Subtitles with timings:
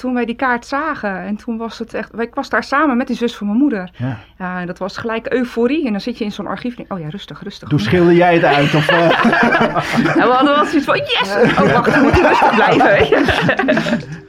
[0.00, 2.18] Toen wij die kaart zagen en toen was het echt...
[2.20, 3.90] Ik was daar samen met die zus van mijn moeder.
[3.96, 4.18] Ja.
[4.38, 5.86] Ja, en dat was gelijk euforie.
[5.86, 7.68] En dan zit je in zo'n archief en denk, oh ja, rustig, rustig.
[7.68, 8.74] Toen schilde jij het uit?
[8.74, 9.24] Of, eh?
[10.16, 11.34] En we hadden wel zoiets van, yes!
[11.58, 13.24] Oh, wacht, we moeten rustig blijven.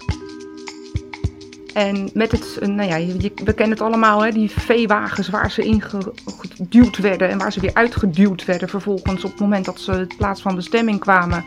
[1.74, 5.52] En met het, eh, nou ja, je, we kennen het allemaal, hè, die veewagens waar
[5.52, 9.92] ze ingeduwd werden en waar ze weer uitgeduwd werden vervolgens op het moment dat ze
[9.92, 11.44] het plaats van bestemming kwamen.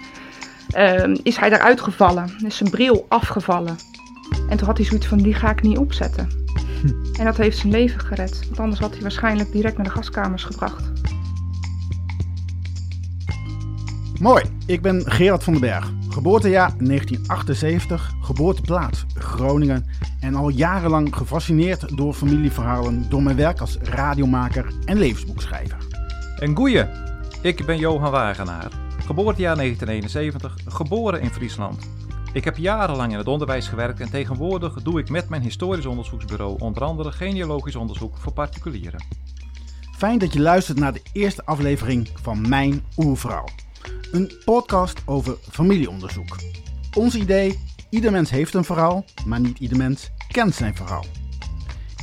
[0.70, 3.76] ehm, is hij eruit gevallen, is zijn bril afgevallen.
[4.50, 6.28] En toen had hij zoiets van, die ga ik niet opzetten.
[7.18, 10.44] En dat heeft zijn leven gered, want anders had hij waarschijnlijk direct naar de gaskamers
[10.44, 10.90] gebracht.
[14.20, 15.92] Mooi, ik ben Gerard van den Berg.
[16.08, 19.86] Geboortejaar 1978, geboorteplaats Groningen.
[20.20, 25.76] En al jarenlang gefascineerd door familieverhalen door mijn werk als radiomaker en levensboekschrijver.
[26.36, 26.84] Een goeie.
[27.42, 28.70] Ik ben Johan Wagenaar.
[29.06, 31.88] Geboortejaar 1971, geboren in Friesland.
[32.32, 36.58] Ik heb jarenlang in het onderwijs gewerkt en tegenwoordig doe ik met mijn historisch onderzoeksbureau
[36.58, 39.04] onder andere genealogisch onderzoek voor particulieren.
[39.96, 43.44] Fijn dat je luistert naar de eerste aflevering van Mijn Oervrouw.
[44.12, 46.36] Een podcast over familieonderzoek.
[46.96, 51.04] Ons idee, ieder mens heeft een verhaal, maar niet ieder mens kent zijn verhaal.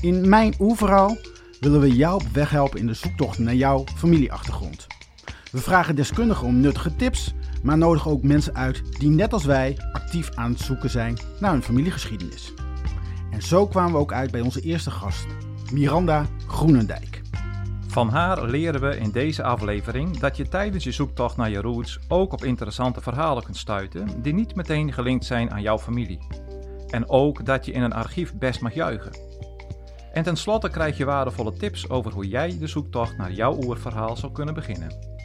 [0.01, 1.17] In Mijn Oerverhaal
[1.59, 4.87] willen we jou op weg helpen in de zoektocht naar jouw familieachtergrond.
[5.51, 9.77] We vragen deskundigen om nuttige tips, maar nodigen ook mensen uit die net als wij
[9.91, 12.53] actief aan het zoeken zijn naar hun familiegeschiedenis.
[13.31, 15.25] En zo kwamen we ook uit bij onze eerste gast,
[15.71, 17.21] Miranda Groenendijk.
[17.87, 21.99] Van haar leren we in deze aflevering dat je tijdens je zoektocht naar je roots
[22.07, 26.19] ook op interessante verhalen kunt stuiten die niet meteen gelinkt zijn aan jouw familie.
[26.89, 29.11] En ook dat je in een archief best mag juichen.
[30.13, 34.31] En tenslotte krijg je waardevolle tips over hoe jij de zoektocht naar jouw oerverhaal zou
[34.31, 35.16] kunnen beginnen.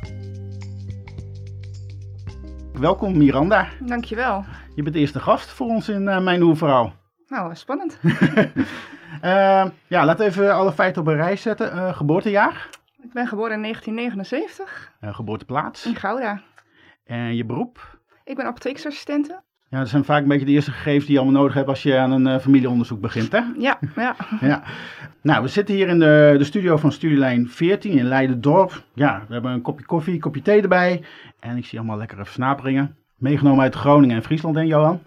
[2.81, 3.69] Welkom Miranda.
[3.81, 4.45] Dankjewel.
[4.75, 6.92] Je bent de eerste gast voor ons in eh, Mijn Oerverhaal.
[7.27, 7.98] Nou, spannend.
[9.20, 11.73] Eh, ja, laten we even alle feiten op een rij zetten.
[11.73, 12.69] Eh, geboortejaar,
[13.03, 16.41] Ik ben geboren in 1979 eh, geboorteplaats in Gouda.
[17.05, 17.98] en je beroep.
[18.24, 19.42] Ik ben apotheeksassistente.
[19.73, 21.83] Ja, dat zijn vaak een beetje de eerste gegevens die je allemaal nodig hebt als
[21.83, 23.41] je aan een eh, familieonderzoek begint, hè?
[23.59, 24.17] Ja, ja.
[24.41, 24.63] Ja.
[25.23, 28.83] Nou, we zitten hier in de, de studio van Studielijn 14 in Leiden-Dorp.
[28.95, 31.05] Ja, we hebben een kopje koffie, een kopje thee erbij.
[31.41, 32.97] En ik zie allemaal lekkere versnaperingen.
[33.17, 35.01] Meegenomen uit Groningen en Friesland, hè Johan?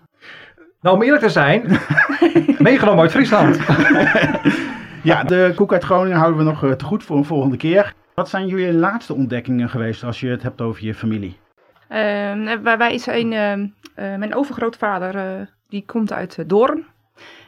[0.81, 1.79] Nou, om eerlijk te zijn,
[2.57, 3.59] meegenomen uit Friesland.
[5.01, 7.93] Ja, de koek uit Groningen houden we nog eh, te goed voor een volgende keer.
[8.13, 11.37] Wat zijn jullie laatste ontdekkingen geweest als je het hebt over je familie?
[11.87, 16.85] Ehm, wij, wij zijn, ehm, eh, mijn overgrootvader, eh, die komt uit eh, Doorn.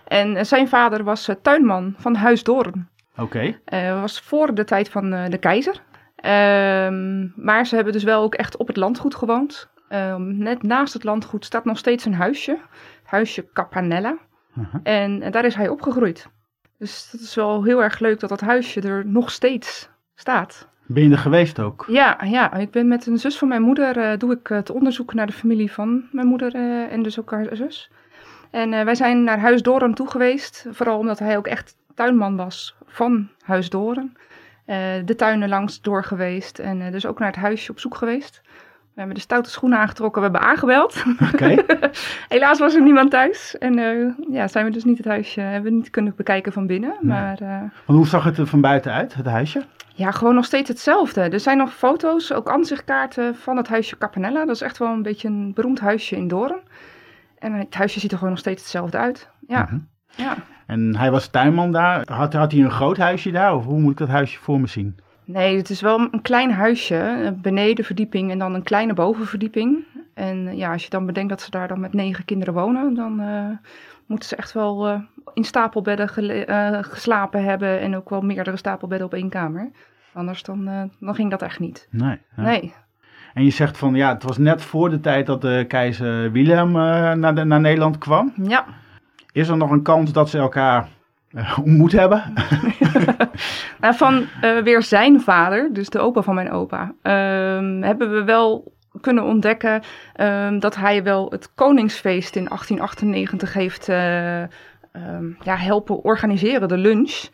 [0.08, 2.90] En eh, zijn vader was eh, tuinman van Huis Doorn.
[3.18, 3.60] Oké.
[3.66, 5.82] Eh was voor de tijd van eh, de keizer.
[6.16, 9.70] Ehm, maar ze hebben dus wel ook echt op het landgoed gewoond.
[10.18, 12.58] Net naast het landgoed staat nog steeds een huisje.
[13.04, 14.18] Huisje Capanella.
[14.54, 14.78] Mhm.
[14.84, 16.28] En, en daar is hij opgegroeid.
[16.78, 20.68] Dus dat is wel heel erg leuk dat dat huisje er nog steeds staat.
[20.88, 21.86] Ben je er geweest ook?
[21.88, 25.14] Ja, ja, ik ben met een zus van mijn moeder, eh, doe ik het onderzoek
[25.14, 27.92] naar de familie van mijn moeder eh, en dus ook haar zus.
[28.52, 32.36] En eh, wij zijn naar Huis Doren toe geweest, vooral omdat hij ook echt tuinman
[32.36, 34.16] was van Huis Doren.
[34.68, 37.96] Eh, de tuinen langs door geweest en eh, dus ook naar het huisje op zoek
[37.96, 38.42] geweest.
[38.98, 41.04] We hebben de stoute schoenen aangetrokken, we hebben aangebeld.
[41.34, 41.56] Oké.
[42.30, 45.72] Helaas was er niemand thuis en eh, ja, zijn we dus niet het huisje, hebben
[45.72, 46.94] we niet kunnen bekijken van binnen.
[47.02, 49.64] Maar eh, Want hoe zag het er van buiten uit, het huisje?
[49.98, 51.22] Ja, gewoon nog steeds hetzelfde.
[51.22, 54.46] Er zijn nog foto's, ook aanzichtkaarten van het huisje Capanella.
[54.46, 56.60] Dat is echt wel een beetje een beroemd huisje in Doorn.
[57.40, 59.30] En het huisje ziet er gewoon nog steeds hetzelfde uit.
[59.48, 59.78] Ja, Mhm.
[60.16, 60.36] ja.
[60.66, 62.02] En hij was tuinman daar.
[62.12, 63.56] Had, had hij een groot huisje daar?
[63.56, 64.98] Of hoe moet ik dat huisje voor me zien?
[65.26, 69.84] Nee, het is wel een klein huisje, een benedenverdieping en dan een kleine bovenverdieping.
[70.14, 73.20] En ja, als je dan bedenkt dat ze daar dan met negen kinderen wonen, dan
[73.20, 73.46] eh,
[74.08, 75.00] moeten ze echt wel eh,
[75.34, 76.10] in stapelbedden
[76.48, 79.72] eh, geslapen hebben en ook wel meerdere stapelbedden op één kamer.
[80.14, 81.88] Anders dan, eh, dan ging dat echt niet.
[81.92, 82.18] Nee.
[82.36, 82.44] ja.
[82.44, 82.74] Nee.
[83.34, 86.72] En je zegt van ja, het was net voor de tijd dat de keizer Willem
[87.20, 88.34] naar, de- naar Nederland kwam.
[88.44, 88.66] Ja,
[89.32, 90.88] Is er nog een kans dat ze elkaar
[91.64, 92.24] ontmoet hebben?
[93.80, 98.24] Nou, van eh, weer zijn vader, dus de opa van mijn opa, ehm, hebben we
[98.24, 98.72] wel
[99.02, 99.82] kunnen ontdekken
[100.14, 106.78] ehm, dat hij wel het Koningsfeest in 1898 heeft eh, ehm, ja, helpen organiseren, de
[106.78, 107.30] lunch.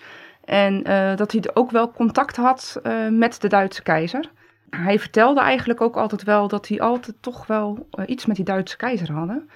[0.45, 4.30] En eh, dat hij ook wel contact had eh, met de Duitse keizer.
[4.69, 8.77] Hij vertelde eigenlijk ook altijd wel dat hij altijd toch wel iets met die Duitse
[8.77, 9.50] keizer hadden.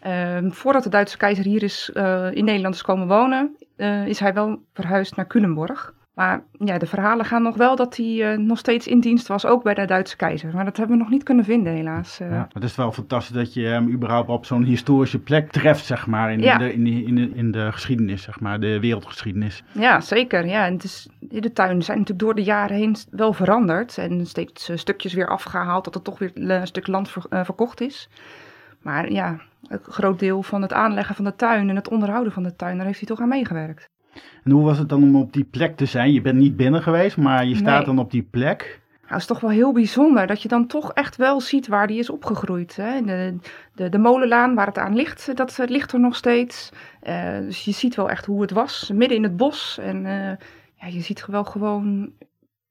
[0.00, 1.90] Ehm, voordat de Duitse keizer hier is,
[2.32, 3.56] in Nederland is komen wonen,
[4.06, 5.94] is hij wel verhuisd naar Culemborg.
[6.20, 9.46] Maar ja, de verhalen gaan nog wel dat hij eh, nog steeds in dienst was,
[9.46, 10.50] ook bij de Duitse keizer.
[10.54, 12.20] Maar dat hebben we nog niet kunnen vinden, helaas.
[12.20, 12.30] eh.
[12.30, 16.06] Ja, het is wel fantastisch dat je hem überhaupt op zo'n historische plek treft, zeg
[16.06, 16.58] maar, in, Ja.
[16.58, 19.62] de, in, de, in, de, in de geschiedenis, zeg maar, de wereldgeschiedenis.
[19.72, 20.46] Ja, zeker.
[20.46, 23.98] Ja, en het is, de tuinen zijn natuurlijk door de jaren heen wel veranderd.
[23.98, 27.80] En steeds eh, stukjes weer afgehaald, dat er toch weer een stuk land ver- verkocht
[27.80, 28.08] is.
[28.82, 32.42] Maar ja, een groot deel van het aanleggen van de tuin en het onderhouden van
[32.42, 33.88] de tuin, daar heeft hij toch aan meegewerkt.
[34.44, 36.12] En hoe was het dan om op die plek te zijn?
[36.12, 37.84] Je bent niet binnen geweest, maar je staat Nee.
[37.84, 38.80] dan op die plek.
[39.06, 41.98] Het is toch wel heel bijzonder dat je dan toch echt wel ziet waar die
[41.98, 42.76] is opgegroeid.
[42.76, 43.02] Hè?
[43.02, 43.36] De,
[43.74, 46.70] de, de molenlaan waar het aan ligt, dat eh, ligt er nog steeds.
[47.00, 49.78] Eh, dus je ziet wel echt hoe het was, midden in het bos.
[49.78, 50.36] En eh,
[50.74, 52.12] ja, je ziet wel gewoon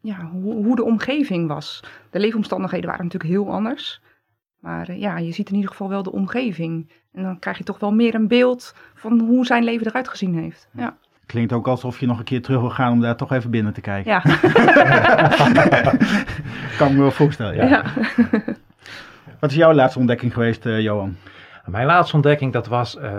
[0.02, 1.84] ja, hoe, hoe de omgeving was.
[2.10, 4.02] De leefomstandigheden waren natuurlijk heel anders.
[4.60, 6.92] Maar eh, ja, je ziet in ieder geval wel de omgeving.
[7.12, 10.36] En dan krijg je toch wel meer een beeld van hoe zijn leven eruit gezien
[10.36, 10.68] heeft.
[10.74, 10.98] Ja,
[11.30, 13.74] Klinkt ook alsof je nog een keer terug wil gaan om daar toch even binnen
[13.74, 14.12] te kijken.
[14.12, 14.20] ja.
[16.78, 17.56] kan ik me wel voorstellen.
[17.56, 17.66] Ja.
[17.66, 17.84] ja.
[19.40, 21.16] Wat is jouw laatste ontdekking geweest, eh, Johan?
[21.66, 23.12] Mijn laatste ontdekking, dat was eh,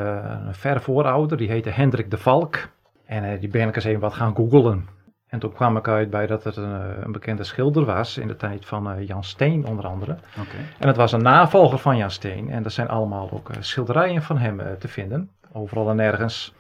[0.46, 2.68] een verre voorouder, die heette Hendrik de Valk.
[3.10, 4.88] En eh, die ben ik eens even wat gaan googlen.
[5.28, 8.36] En toen kwam ik uit bij dat het een, een bekende schilder was in de
[8.36, 10.12] tijd van eh, Jan Steen onder andere.
[10.12, 10.56] Oké.
[10.78, 12.50] En het was een navolger van Jan Steen.
[12.50, 15.30] En er zijn allemaal ook eh, schilderijen van hem te vinden.
[15.52, 16.54] Overal en nergens.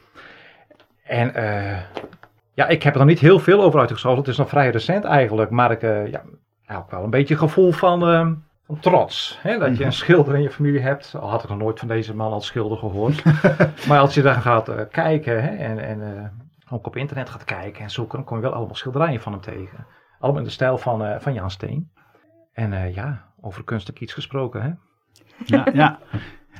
[1.10, 1.78] En eh,
[2.54, 4.16] ja, ik heb er nog niet heel veel over uitgezocht.
[4.16, 5.50] Het is nog vrij recent eigenlijk.
[5.50, 6.22] Maar ik eh ja,
[6.76, 8.30] ook wel een beetje gevoel van, eh,
[8.66, 9.38] van trots.
[9.42, 9.58] Hè?
[9.58, 11.14] Dat je een schilder in je familie hebt.
[11.20, 13.24] Al had ik nog nooit van deze man als schilder gehoord.
[13.88, 16.30] maar als je dan gaat eh, kijken hè, en, en
[16.70, 18.16] ook op internet gaat kijken en zoeken.
[18.16, 19.86] Dan kom je wel allemaal schilderijen van hem tegen.
[20.18, 21.90] Allemaal in de stijl van, van Jan Steen.
[22.52, 24.70] En ja, over kunstelijk iets gesproken hè.
[25.44, 25.98] Ja, ja.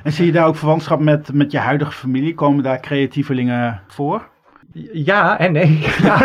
[0.03, 2.33] En zie je daar ook verwantschap met, met je huidige familie?
[2.33, 4.30] Komen daar creatievelingen voor?
[4.93, 5.79] Ja en nee.
[6.01, 6.19] Ja.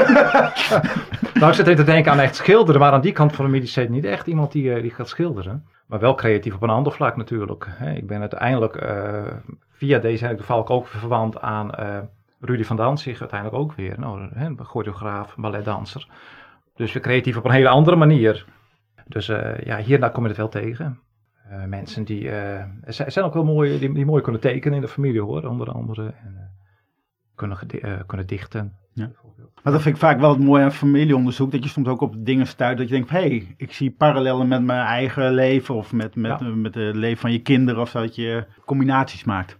[1.34, 3.66] nou, ik zit even te denken aan echt schilderen, maar aan die kant van de
[3.66, 5.64] zit niet echt iemand die, eh, die gaat schilderen.
[5.86, 7.68] Maar wel creatief op een ander vlak natuurlijk.
[7.94, 9.24] Ik ben uiteindelijk eh,
[9.70, 11.98] via deze heb ik ook verwant aan eh,
[12.40, 14.00] Rudy van Danzig, uiteindelijk ook weer.
[14.00, 16.08] Nou, choreograaf, balletdanser.
[16.74, 18.46] Dus weer creatief op een hele andere manier.
[19.06, 21.00] Dus eh, ja, hier daar kom je het wel tegen.
[21.66, 22.30] Mensen die,
[22.86, 26.02] zijn ook wel mooi, die, die mooi kunnen tekenen in de familie hoor, onder andere.
[26.02, 26.55] En,
[27.36, 28.72] kunnen, eh, kunnen dichten.
[28.92, 29.10] Ja.
[29.62, 31.52] Maar dat vind ik vaak wel het mooie aan familieonderzoek.
[31.52, 34.48] Dat je soms ook op dingen stuit dat je denkt, hé, hey, ik zie parallellen
[34.48, 35.74] met mijn eigen leven.
[35.74, 36.48] Of met, met, Ja.
[36.48, 37.80] met het leven van je kinderen.
[37.80, 39.58] Of dat je combinaties maakt.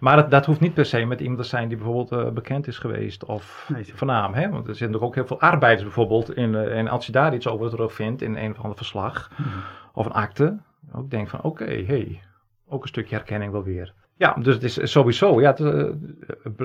[0.00, 2.66] Maar dat, dat hoeft niet per se met iemand te zijn die bijvoorbeeld eh, bekend
[2.66, 4.34] is geweest of Nee, van naam.
[4.34, 4.40] Hè?
[4.50, 6.54] Want er zitten natuurlijk ook heel veel arbeiders bijvoorbeeld in.
[6.54, 9.48] eh, en als je daar iets over terugvindt in een of ander verslag Mhm.
[9.92, 10.58] of een akte.
[10.92, 12.20] Ook denk van oké, hey,
[12.68, 13.94] ook een stukje herkenning wel weer.
[14.18, 15.84] Ja, dus het is sowieso, ja, het, eh,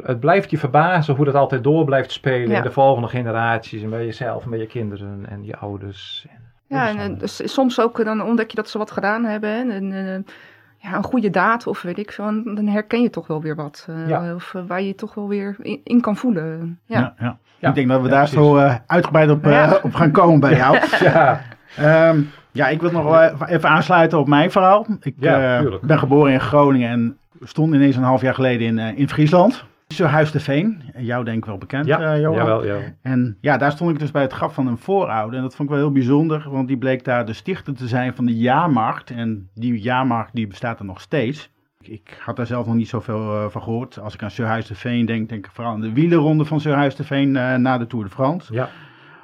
[0.03, 2.57] het blijft je verbazen hoe dat altijd door blijft spelen Ja.
[2.57, 3.83] in de volgende generaties.
[3.83, 6.25] En bij jezelf en bij je kinderen en je ouders.
[6.29, 6.39] En,
[6.77, 9.71] Ja, en eh, dus soms ook eh, dan ontdek je dat ze wat gedaan hebben.
[9.71, 10.33] En, eh,
[10.77, 12.25] ja, een goede daad of weet ik veel.
[12.43, 13.85] Dan herken je toch wel weer wat.
[13.89, 14.35] eh, Ja.
[14.35, 16.79] Of waar je je toch wel weer in, in kan voelen.
[16.85, 16.99] Ja.
[16.99, 17.37] Ja, ja.
[17.59, 17.69] Ja.
[17.69, 18.37] Ik denk dat we Ja, daar precies.
[18.39, 20.77] zo eh, uitgebreid op, eh, op gaan komen bij jou.
[20.99, 21.41] ja,
[21.77, 22.21] Ehm,
[22.51, 24.85] ja, ik wil nog wel even- aansluiten op mijn verhaal.
[25.01, 28.97] Ik Ja, ben geboren in Groningen en stond ineens een half jaar geleden in, eh,
[28.97, 29.65] in Friesland.
[29.87, 32.37] Surhuis de Veen, jou denk ik wel bekend, ja, eh, Johan.
[32.37, 32.77] jawel, ja.
[33.01, 35.35] En ja, daar stond ik dus bij het graf van een voorouder.
[35.37, 38.13] En dat vond ik wel heel bijzonder, want die bleek daar de stichter te zijn
[38.15, 39.09] van de jaarmarkt.
[39.11, 41.51] En die jaarmarkt die bestaat er nog steeds.
[41.81, 43.99] Ik- had daar zelf nog niet zoveel eh, van gehoord.
[43.99, 46.95] Als ik aan Surhuis de Veen denk, denk ik vooral aan de wielerronde van Surhuis
[46.95, 48.53] de Veen eh, na de Tour de France.
[48.53, 48.69] ja.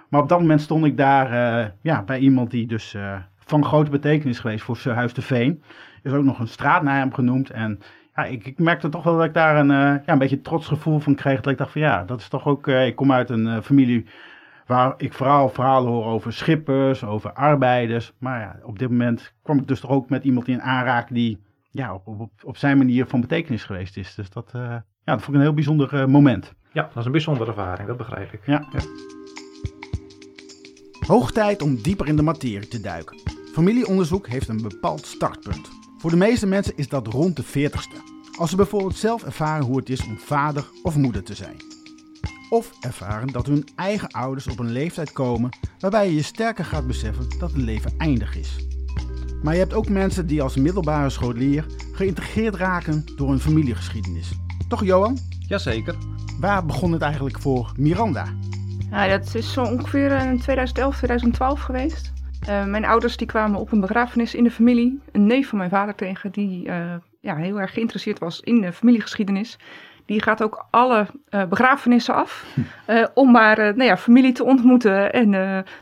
[0.09, 1.31] Maar op dat moment stond ik daar
[1.61, 5.63] eh, ja, bij iemand die dus eh, van grote betekenis geweest voor Surhuis de Veen.
[6.03, 7.49] Er is ook nog een straat naar hem genoemd.
[7.49, 7.79] En
[8.17, 10.67] ja, ik, ik merkte toch wel dat ik daar een, eh, ja, een beetje trots
[10.67, 11.41] gevoel van kreeg.
[11.41, 12.67] Dat ik dacht van ja, dat is toch ook...
[12.67, 14.05] eh, ik kom uit een eh, familie
[14.65, 18.13] waar ik vooral verhalen hoor over schippers, over arbeiders.
[18.17, 21.39] Maar ja, op dit moment kwam ik dus toch ook met iemand in aanraking die
[21.71, 24.15] ja, op, op, op zijn manier van betekenis geweest is.
[24.15, 26.53] Dus dat, eh, ja, dat vond ik een heel bijzonder eh, moment.
[26.71, 28.45] ja, dat is een bijzondere ervaring, dat begrijp ik.
[28.45, 28.63] Ja.
[31.07, 33.17] Hoog tijd om dieper in de materie te duiken.
[33.53, 35.76] Familieonderzoek heeft een bepaald startpunt.
[35.97, 38.15] Voor de meeste mensen is dat rond de 40ste.
[38.37, 41.55] Als ze bijvoorbeeld zelf ervaren hoe het is om vader of moeder te zijn.
[42.49, 45.49] Of ervaren dat hun eigen ouders op een leeftijd komen
[45.79, 48.55] waarbij je je sterker gaat beseffen dat het leven eindig is.
[49.43, 54.31] Maar je hebt ook mensen die als middelbare scholier geïntegreerd raken door hun familiegeschiedenis.
[54.67, 55.17] Toch Johan?
[55.47, 55.95] Jazeker.
[56.39, 58.25] Waar begon het eigenlijk voor Miranda?
[58.89, 62.11] Ja, dat is zo ongeveer in 2011, 2012 geweest.
[62.45, 64.99] Eh, mijn ouders die kwamen op een begrafenis in de familie.
[65.11, 68.73] Een neef van mijn vader tegen die eh, ja, heel erg geïnteresseerd was in de
[68.73, 69.57] familiegeschiedenis.
[70.05, 72.45] die gaat ook alle uh, begrafenissen af.
[72.87, 75.31] Uh, om maar nou ja, familie te ontmoeten en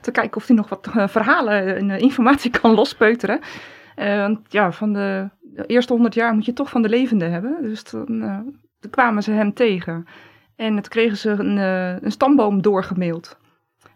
[0.01, 3.39] te kijken of hij nog wat verhalen en informatie kan lospeuteren.
[3.95, 7.57] want ja, van de, de, eerste honderd jaar moet je toch van de levende hebben.
[7.62, 8.19] Dus dan,
[8.79, 10.05] dan kwamen ze hem tegen.
[10.55, 11.57] En toen kregen ze een,
[12.05, 13.38] een stamboom doorgemaild.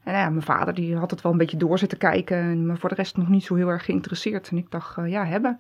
[0.10, 2.90] En ja, mijn vader die had het wel een beetje door zitten kijken, maar voor
[2.90, 4.50] de rest nog niet zo heel erg geïnteresseerd.
[4.50, 5.60] En ik dacht, ja, hebben,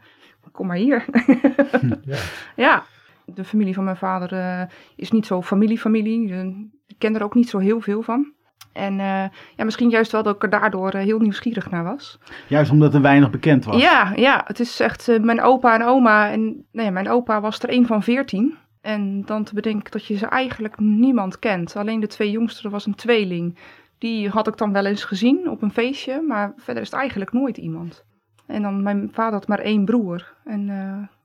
[0.51, 1.05] kom maar hier.
[2.05, 2.17] ja.
[2.65, 2.83] ja
[3.25, 4.61] de familie van mijn vader uh,
[4.95, 6.33] is niet zo familie-familie.
[6.87, 8.31] Ik ken er ook niet zo heel veel van.
[8.73, 9.23] En uh,
[9.55, 12.19] ja, misschien juist wel dat ik er daardoor uh, heel nieuwsgierig naar was.
[12.47, 13.81] Juist omdat er weinig bekend was.
[13.81, 16.31] Ja, ja het is echt mijn opa en oma.
[16.31, 18.57] En nee, mijn opa was er een van veertien.
[18.81, 21.75] En dan te bedenken dat je ze eigenlijk niemand kent.
[21.75, 23.57] Alleen de twee jongsten was een tweeling.
[23.99, 26.21] Die had ik dan wel eens gezien op een feestje.
[26.21, 28.05] Maar verder is het eigenlijk nooit iemand.
[28.45, 30.33] En dan mijn vader had maar één broer.
[30.43, 30.65] En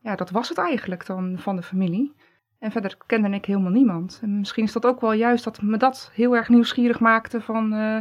[0.02, 2.14] ja, dat was het eigenlijk dan van de familie.
[2.58, 4.18] En verder kende ik helemaal niemand.
[4.22, 7.72] En misschien is dat ook wel juist dat me dat heel erg nieuwsgierig maakte van,
[7.72, 7.98] uh,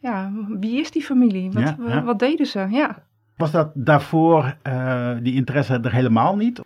[0.00, 1.50] ja, wie is die familie?
[1.50, 2.66] Wat, wat deden ze?
[2.70, 3.02] Ja.
[3.36, 6.60] Was dat daarvoor uh, die interesse er helemaal niet?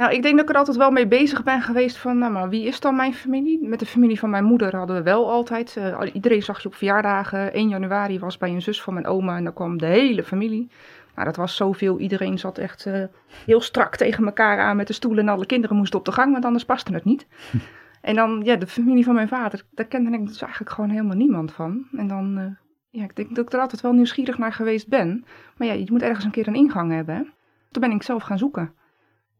[0.00, 2.48] Nou, ik denk dat ik er altijd wel mee bezig ben geweest van, nou, maar
[2.48, 3.68] wie is dan mijn familie?
[3.68, 6.74] Met de familie van mijn moeder hadden we wel altijd, uh, iedereen zag je op
[6.74, 7.52] verjaardagen.
[7.52, 10.70] 1 januari was bij een zus van mijn oma en dan kwam de hele familie.
[11.14, 11.98] Nou, dat was zoveel.
[11.98, 13.04] Iedereen zat echt uh,
[13.46, 15.28] heel strak tegen elkaar aan met de stoelen.
[15.28, 17.26] En alle kinderen moesten op de gang, want anders paste het niet.
[18.00, 21.16] en dan, ja, de familie van mijn vader, daar kende ik dus eigenlijk gewoon helemaal
[21.16, 21.86] niemand van.
[21.92, 22.44] En dan, uh,
[22.90, 25.24] ja, ik denk dat ik er altijd wel nieuwsgierig naar geweest ben.
[25.56, 27.32] Maar ja, je moet ergens een keer een ingang hebben.
[27.70, 28.78] Toen ben ik zelf gaan zoeken.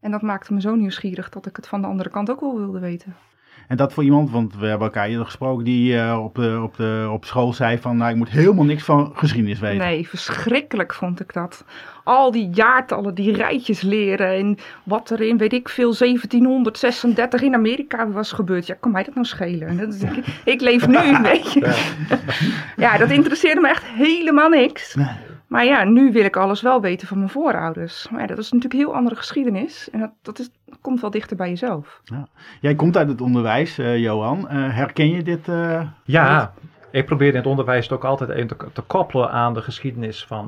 [0.01, 2.57] En dat maakte me zo nieuwsgierig dat ik het van de andere kant ook wel
[2.57, 3.15] wilde weten.
[3.67, 6.75] En dat voor iemand, want we hebben elkaar eerder gesproken, die uh, op, de, op,
[6.75, 9.77] de, op school zei van, nou, ik moet helemaal niks van geschiedenis weten.
[9.77, 11.65] Nee, verschrikkelijk vond ik dat.
[12.03, 17.53] Al die jaartallen, die rijtjes leren en wat er in, weet ik veel, 1736 in
[17.53, 18.65] Amerika was gebeurd.
[18.65, 19.77] Ja, kan mij dat nou schelen?
[19.77, 21.59] Dat ik, ik, leef nu, weet je.
[21.59, 22.17] Ja.
[22.77, 24.95] ja, dat interesseerde me echt helemaal niks.
[24.95, 25.30] Nee.
[25.51, 28.09] Maar ja, nu wil ik alles wel weten van mijn voorouders.
[28.09, 29.89] Maar ja, dat is natuurlijk een heel andere geschiedenis.
[29.89, 30.49] En dat, dat is,
[30.81, 32.01] komt wel dichter bij jezelf.
[32.03, 32.27] Ja.
[32.61, 34.39] Jij komt uit het onderwijs, uh, Johan.
[34.39, 35.47] Uh, herken je dit?
[35.47, 36.53] Uh, ja,
[36.91, 40.25] ik probeer in het onderwijs het ook altijd even te, te koppelen aan de geschiedenis
[40.25, 40.47] van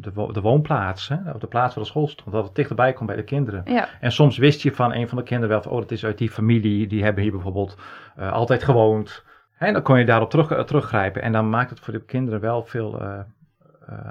[0.00, 1.08] de, de woonplaats.
[1.08, 1.16] Hè?
[1.34, 2.32] Of de plaats waar de school stond.
[2.32, 3.62] Dat het dichterbij komt bij de kinderen.
[3.64, 3.88] Ja.
[4.00, 6.18] En soms wist je van een van de kinderen wel van, oh, dat is uit
[6.18, 6.86] die familie.
[6.86, 7.76] Die hebben hier bijvoorbeeld
[8.16, 9.24] altijd gewoond.
[9.58, 11.22] En dan kon je daarop terug, teruggrijpen.
[11.22, 13.18] En dan maakt het voor de kinderen wel veel uh,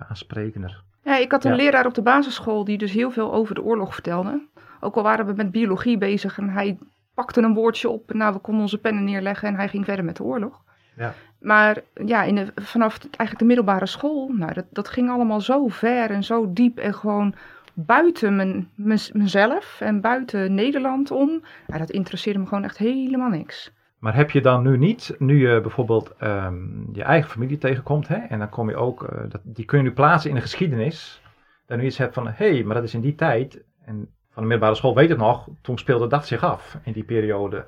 [0.09, 0.83] aansprekender.
[1.03, 3.93] Ja, ik had een leraar op de basisschool die dus heel veel over de oorlog
[3.93, 4.41] vertelde.
[4.79, 6.77] Ook al waren we met biologie bezig en hij
[7.13, 8.13] pakte een woordje op.
[8.13, 10.61] Nou, we konden onze pennen neerleggen en hij ging verder met de oorlog.
[10.95, 11.13] Ja.
[11.39, 15.67] Maar ja, in de, vanaf eigenlijk de middelbare school, nou, dat, dat ging allemaal zo
[15.67, 17.33] ver en zo diep en gewoon
[17.73, 18.69] buiten mijn,
[19.13, 21.43] mezelf en buiten Nederland om.
[21.77, 23.71] Dat interesseerde me gewoon echt helemaal niks.
[23.99, 28.15] Maar heb je dan nu niet, nu je bijvoorbeeld ehm, je eigen familie tegenkomt, hè,
[28.15, 31.21] en dan kom je ook, uh, dat, die kun je nu plaatsen in de geschiedenis,
[31.65, 34.43] dan nu iets hebt van, hé, hey, maar dat is in die tijd, en van
[34.43, 37.65] de middelbare school weet het nog, toen speelde dat zich af in die periode.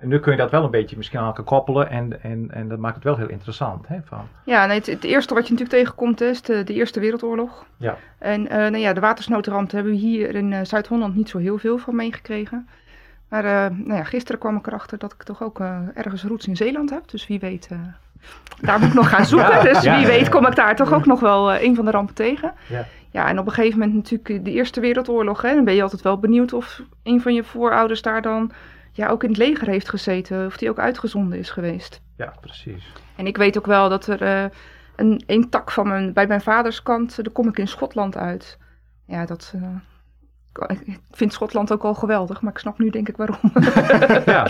[0.00, 2.68] En nu kun je dat wel een beetje misschien aan elkaar koppelen en, en, en
[2.68, 3.88] dat maakt het wel heel interessant.
[3.88, 4.28] Hè, van.
[4.44, 7.66] Ja, nee, het, het, eerste wat je natuurlijk tegenkomt is de, de Eerste Wereldoorlog.
[7.76, 7.98] Ja.
[8.18, 11.58] En uh, nou ja, de watersnoodramp hebben we hier in uh, Zuid-Holland niet zo heel
[11.58, 12.68] veel van meegekregen.
[13.28, 16.46] Maar uh, nou ja, gisteren kwam ik erachter dat ik toch ook uh, ergens roots
[16.46, 17.08] in Zeeland heb.
[17.08, 17.78] Dus wie weet, uh,
[18.60, 19.64] daar moet ik nog gaan zoeken.
[19.64, 22.52] dus wie weet kom ik daar toch ook nog wel een van de rampen tegen.
[22.68, 22.86] Ja.
[23.10, 25.42] ja, en op een gegeven moment natuurlijk de Eerste Wereldoorlog.
[25.42, 28.52] Hè, dan ben je altijd wel benieuwd of een van je voorouders daar dan
[28.92, 30.46] ja, ook in het leger heeft gezeten.
[30.46, 32.00] Of die ook uitgezonden is geweest.
[32.16, 32.92] Ja, precies.
[33.16, 34.50] En ik weet ook wel dat er
[34.96, 38.58] een, een tak van mijn, bij mijn vaders kant, daar kom ik in Schotland uit.
[39.06, 39.54] Ja, dat
[40.58, 43.38] ik vind Schotland ook al geweldig, maar ik snap nu denk ik waarom.
[44.26, 44.48] ja.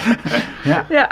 [0.65, 0.87] ja.
[0.89, 1.11] ja.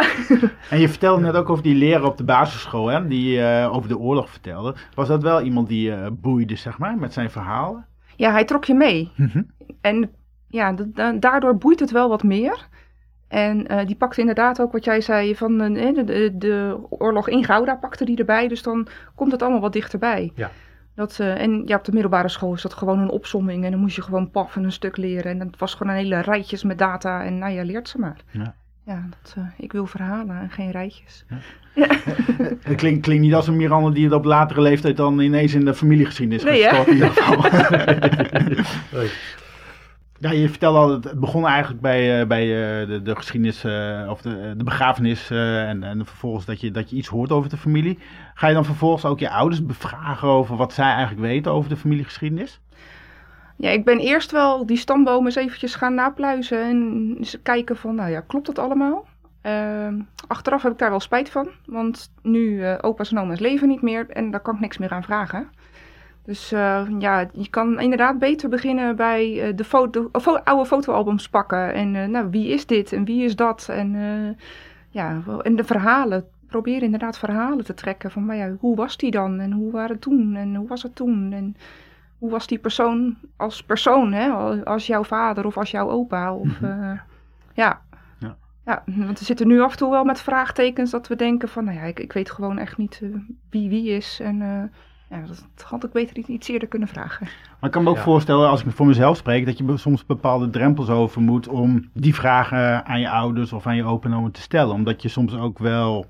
[0.71, 3.89] En je vertelde net ook over die leraar op de basisschool, hè, die uh, over
[3.89, 4.75] de oorlog vertelde.
[4.95, 7.87] Was dat wel iemand die uh, boeide, zeg maar, met zijn verhalen?
[8.17, 9.11] Ja, hij trok je mee.
[9.17, 9.43] Mhm.
[9.81, 10.11] En
[10.49, 10.75] ja,
[11.19, 12.69] daardoor boeit het wel wat meer.
[13.29, 17.45] En uh, die pakte inderdaad ook wat jij zei van de, de, de, oorlog in
[17.45, 18.49] Gouda pakte die erbij.
[18.49, 20.33] Dus dan komt het allemaal wat dichterbij.
[20.35, 20.51] Ja.
[20.95, 23.65] Dat, uh, en ja, op de middelbare school is dat gewoon een opsomming.
[23.65, 25.31] En dan moest je gewoon paf en een stuk leren.
[25.31, 27.25] En het was gewoon een hele rijtjes met data.
[27.25, 28.17] En nou ja, leert ze maar.
[28.31, 31.25] Ja, ja dat, uh, ik wil verhalen en geen rijtjes.
[31.29, 31.37] Ja.
[31.87, 31.97] ja.
[32.63, 35.65] het klinkt, klinkt niet als een Miranda die het op latere leeftijd dan ineens in
[35.65, 36.87] de familiegeschiedenis nee, gestort.
[36.87, 37.45] In ieder geval.
[40.25, 42.47] Ja, je vertelde al, het begon eigenlijk bij, uh, bij
[42.83, 46.91] uh, de, de, geschiedenis uh, of de, de begrafenis en, en vervolgens dat je, dat
[46.91, 47.99] je iets hoort over de familie.
[48.35, 51.77] Ga je dan vervolgens ook je ouders bevragen over wat zij eigenlijk weten over de
[51.77, 52.61] familiegeschiedenis?
[53.57, 58.11] Ja, ik ben eerst wel die stamboom eens eventjes gaan napluizen en kijken van, nou
[58.11, 59.07] ja, klopt dat allemaal?
[59.41, 63.83] Ehm, achteraf heb ik daar wel spijt van, want nu opa's en oma's leven niet
[63.83, 65.49] meer en daar kan ik niks meer aan vragen.
[66.25, 70.09] Dus uh, ja, je kan inderdaad beter beginnen bij uh, de foto,
[70.45, 71.75] oude fotoalbums pakken.
[71.75, 73.69] En nou, wie is dit en wie is dat?
[73.71, 73.97] En,
[74.91, 76.25] ja, en de verhalen.
[76.47, 79.41] Probeer inderdaad verhalen te trekken van, maar ja, hoe was die dan?
[79.41, 80.35] En hoe waren het toen?
[80.37, 81.33] En hoe was het toen?
[81.33, 81.57] En
[82.19, 84.29] hoe was die persoon als persoon, hè?
[84.65, 86.35] Als jouw vader of als jouw opa?
[86.35, 87.01] Of, mm
[87.55, 87.81] ja.
[88.19, 88.37] ja.
[88.65, 91.65] Ja, want we zitten nu af en toe wel met vraagtekens dat we denken van,
[91.65, 93.01] nou ja, ik, ik weet gewoon echt niet
[93.51, 94.21] wie wie is.
[94.23, 94.71] En
[95.11, 97.27] ja, dat had ik beter iets eerder kunnen vragen.
[97.61, 100.51] Maar ik kan me ook voorstellen, als ik voor mezelf spreek, dat je soms bepaalde
[100.51, 104.75] drempels over moet om die vragen aan je ouders of aan je opa te stellen.
[104.75, 106.07] Omdat je soms ook wel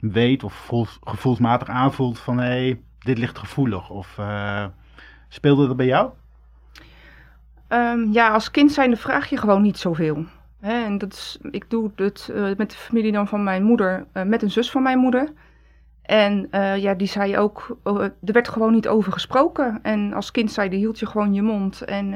[0.00, 0.70] weet of
[1.04, 3.90] gevoelsmatig aanvoelt van, hé, hey, dit ligt gevoelig.
[3.90, 4.16] Of...
[4.20, 4.64] Uh,
[5.28, 6.10] Speelde dat bij jou?
[7.68, 10.24] Um, ja, als kind zijnde vraag je gewoon niet zoveel.
[10.60, 10.84] Hè?
[10.84, 14.22] En dat is, ik doe het uh, met de familie dan van mijn moeder, uh,
[14.22, 15.32] met een zus van mijn moeder.
[16.08, 19.78] En uh, ja, die zei ook, er werd gewoon niet over gesproken.
[19.82, 21.82] En als kind zijnde hield je gewoon je mond.
[21.82, 22.14] En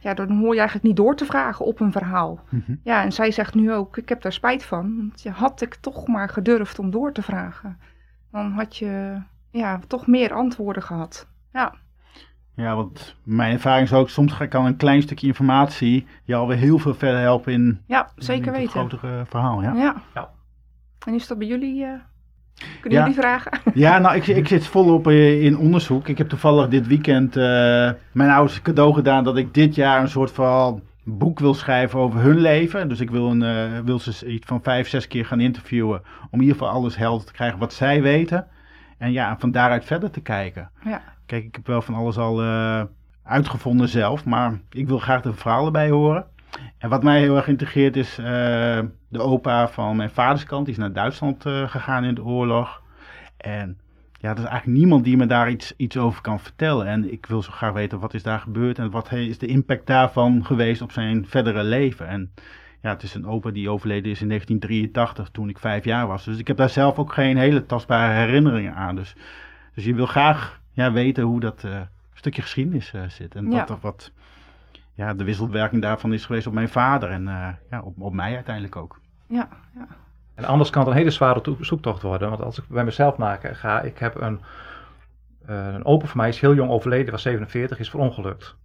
[0.00, 2.40] ja, dan hoor je eigenlijk niet door te vragen op een verhaal.
[2.48, 2.80] Mm -hmm.
[2.84, 4.96] Ja, en zij zegt nu ook, ik heb daar spijt van.
[4.96, 7.78] Want je had ik toch maar gedurfd om door te vragen.
[8.30, 11.28] Dan had je ja, toch meer antwoorden gehad.
[11.52, 11.74] Ja.
[12.54, 16.78] Ja, want mijn ervaring is ook, soms kan een klein stukje informatie je alweer heel
[16.78, 18.62] veel verder helpen in, ja, zeker in weten.
[18.62, 19.62] het grotere verhaal.
[19.62, 19.72] Ja.
[19.74, 20.02] Ja.
[20.14, 20.30] ja.
[21.06, 21.86] En is dat bij jullie,
[22.80, 23.04] kunnen ja.
[23.06, 23.52] jullie vragen?
[23.74, 26.08] Ja, nou ik, ik zit volop in onderzoek.
[26.08, 27.42] Ik heb toevallig dit weekend uh,
[28.12, 32.20] mijn ouders cadeau gedaan dat ik dit jaar een soort van boek wil schrijven over
[32.20, 32.88] hun leven.
[32.88, 36.40] Dus ik wil, een, uh, wil ze iets van vijf, zes keer gaan interviewen om
[36.40, 38.46] in ieder geval alles helder te krijgen wat zij weten.
[38.98, 40.70] En ja, van daaruit verder te kijken.
[40.84, 41.02] Ja.
[41.26, 42.82] Kijk, ik heb wel van alles al uh,
[43.24, 46.24] uitgevonden zelf, maar ik wil graag de verhalen erbij horen.
[46.78, 48.26] En wat mij heel erg integreert is uh,
[49.08, 50.64] de opa van mijn vaderskant.
[50.64, 52.82] Die is naar Duitsland uh, gegaan in de oorlog.
[53.36, 53.78] En
[54.12, 56.86] ja, er is eigenlijk niemand die me daar iets, iets over kan vertellen.
[56.86, 59.86] En ik wil zo graag weten wat is daar gebeurd en wat is de impact
[59.86, 62.08] daarvan geweest op zijn verdere leven.
[62.08, 62.30] En
[62.80, 66.24] ja, het is een opa die overleden is in 1983 toen ik vijf jaar was.
[66.24, 68.96] Dus ik heb daar zelf ook geen hele tastbare herinneringen aan.
[68.96, 69.14] Dus,
[69.74, 71.80] dus je wil graag ja, weten hoe dat uh,
[72.14, 73.34] stukje geschiedenis zit.
[73.34, 73.66] En ja.
[73.66, 74.12] wat, wat
[74.92, 78.34] ja, de wisselwerking daarvan is geweest op mijn vader en uh, ja, op, op mij
[78.34, 79.00] uiteindelijk ook.
[79.26, 79.86] Ja, ja.
[80.34, 82.28] En anders kan het een hele zware zoektocht worden.
[82.28, 84.40] Want als ik bij mezelf maak, ga, ik heb een,
[85.44, 88.56] een opa van mij, is heel jong overleden, was 47, is verongelukt.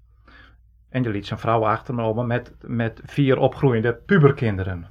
[0.89, 4.87] En die liet zijn vrouw achter me met, met vier opgroeiende puberkinderen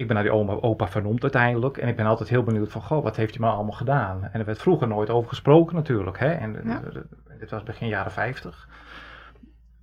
[0.00, 1.76] ik ben naar die oma, opa vernoemd uiteindelijk.
[1.76, 4.24] En ik ben altijd heel benieuwd van, goh, wat heeft hij maar allemaal gedaan?
[4.32, 6.18] En er werd vroeger nooit over gesproken natuurlijk.
[6.18, 6.30] Hè?
[6.32, 6.82] En ja.
[7.38, 8.68] dit was begin jaren 50.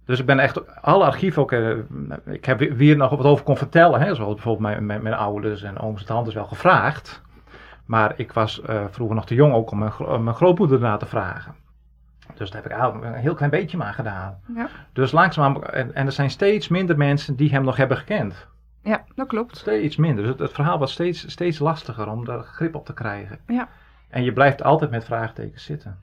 [0.08, 1.78] Dus ik ben echt, alle archieven ook, uh,
[2.26, 4.00] ik heb weer nog wat over kon vertellen.
[4.00, 4.16] Hè?
[4.16, 7.22] Zoals bijvoorbeeld mijn, mijn, mijn ouders en ooms en tantes wel gevraagd.
[7.86, 11.06] Maar ik was uh, vroeger nog te jong ook om mijn, mijn grootmoeder na te
[11.06, 11.56] vragen.
[12.34, 14.40] Dus daar heb ik een heel klein beetje maar gedaan.
[14.56, 14.70] Ja.
[14.94, 18.48] Dus langzaam, en, en er zijn steeds minder mensen die hem nog hebben gekend.
[18.84, 19.58] Ja, dat klopt.
[19.58, 20.24] Steeds minder.
[20.24, 23.40] Dus het, het, verhaal was steeds, steeds lastiger om daar grip op te krijgen.
[23.48, 23.68] Ja.
[24.10, 26.00] En je blijft altijd met vraagtekens zitten.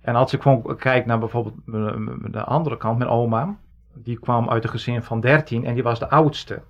[0.00, 1.54] En als ik gewoon kijk naar bijvoorbeeld
[2.32, 3.56] de andere kant, mijn oma,
[3.94, 6.62] die kwam uit een gezin van 13 en die was de oudste.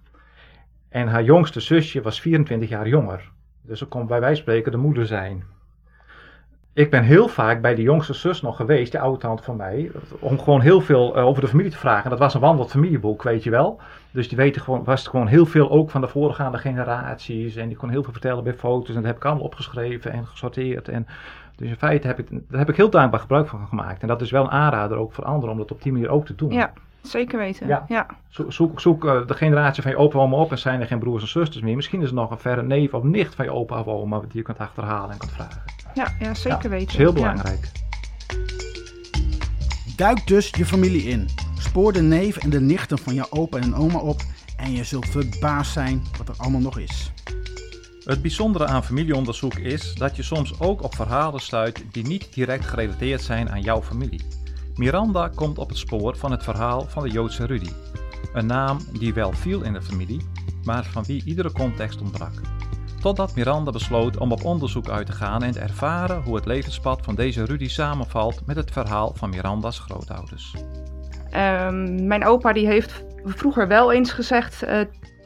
[0.89, 3.31] En haar jongste zusje was 24 jaar jonger.
[3.63, 5.45] Dus ze kon bij wijze van spreken de moeder zijn
[6.73, 9.91] ik ben heel vaak bij de jongste zus nog geweest, die oude tante van mij,
[10.21, 12.11] om gewoon heel veel uh, over de familie te vragen.
[12.11, 13.81] Dat was een wandelend familieboek, weet je wel.
[14.11, 17.57] Dus die weten gewoon, was gewoon heel veel ook van de voorgaande generaties.
[17.57, 18.89] En die kon heel veel vertellen bij foto's.
[18.89, 20.89] En dat heb ik allemaal opgeschreven en gesorteerd.
[20.89, 21.07] En
[21.61, 24.03] dus in feite heb ik, daar heb ik heel dankbaar gebruik van gemaakt.
[24.03, 26.27] En dat is wel een aanrader ook voor anderen om dat op die manier ook
[26.27, 26.51] te doen.
[26.53, 27.67] Ja, zeker weten.
[27.67, 27.85] Ja.
[27.89, 28.07] ja.
[28.49, 30.99] Zoek, zoek uh, de generatie van je opa en oma op en zijn er geen
[30.99, 31.77] broers en zusters meer.
[31.77, 34.29] Misschien is er nog een verre neef of nicht van je opa of oma die
[34.33, 35.63] je kunt achterhalen en kunt vragen.
[35.95, 36.87] Ja, ja zeker weten.
[36.87, 37.71] Dat is heel belangrijk.
[39.97, 41.29] Duik dus je familie in.
[41.59, 44.21] Spoor de neef en de nichten van je opa en oma op
[44.57, 47.13] en je zult verbaasd zijn wat er allemaal nog is.
[48.05, 52.65] Het bijzondere aan familieonderzoek is dat je soms ook op verhalen stuit die niet direct
[52.65, 54.21] gerelateerd zijn aan jouw familie.
[54.75, 57.71] Miranda komt op het spoor van het verhaal van de Joodse Rudy.
[58.33, 60.21] Een naam die wel viel in de familie,
[60.65, 62.33] maar van wie iedere context ontbrak.
[63.01, 67.05] Totdat Miranda besloot om op onderzoek uit te gaan en te ervaren hoe het levenspad
[67.05, 70.55] van deze Rudy samenvalt met het verhaal van Miranda's grootouders.
[71.35, 74.81] Um, mijn opa die heeft vroeger wel eens gezegd, uh,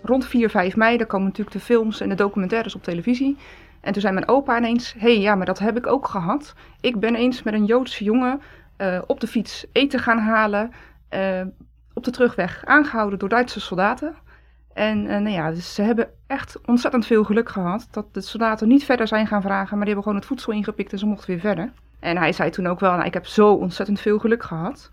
[0.05, 3.37] rond 4, 5 mei, dan komen natuurlijk de films en de documentaires op televisie.
[3.81, 6.55] En toen zei mijn opa ineens, hey, ja, maar dat heb ik ook gehad.
[6.81, 8.41] Ik ben eens met een Joodse jongen
[8.77, 10.71] eh, op de fiets eten gaan halen.
[11.09, 11.43] eh,
[11.95, 14.15] op de terugweg aangehouden door Duitse soldaten.
[14.73, 17.89] En eh, nou ja, dus ze hebben echt ontzettend veel geluk gehad.
[17.91, 20.93] Dat de soldaten niet verder zijn gaan vragen, maar die hebben gewoon het voedsel ingepikt
[20.93, 21.73] en ze mochten weer verder.
[22.01, 24.93] En hij zei toen ook wel, nou, ik heb zo ontzettend veel geluk gehad.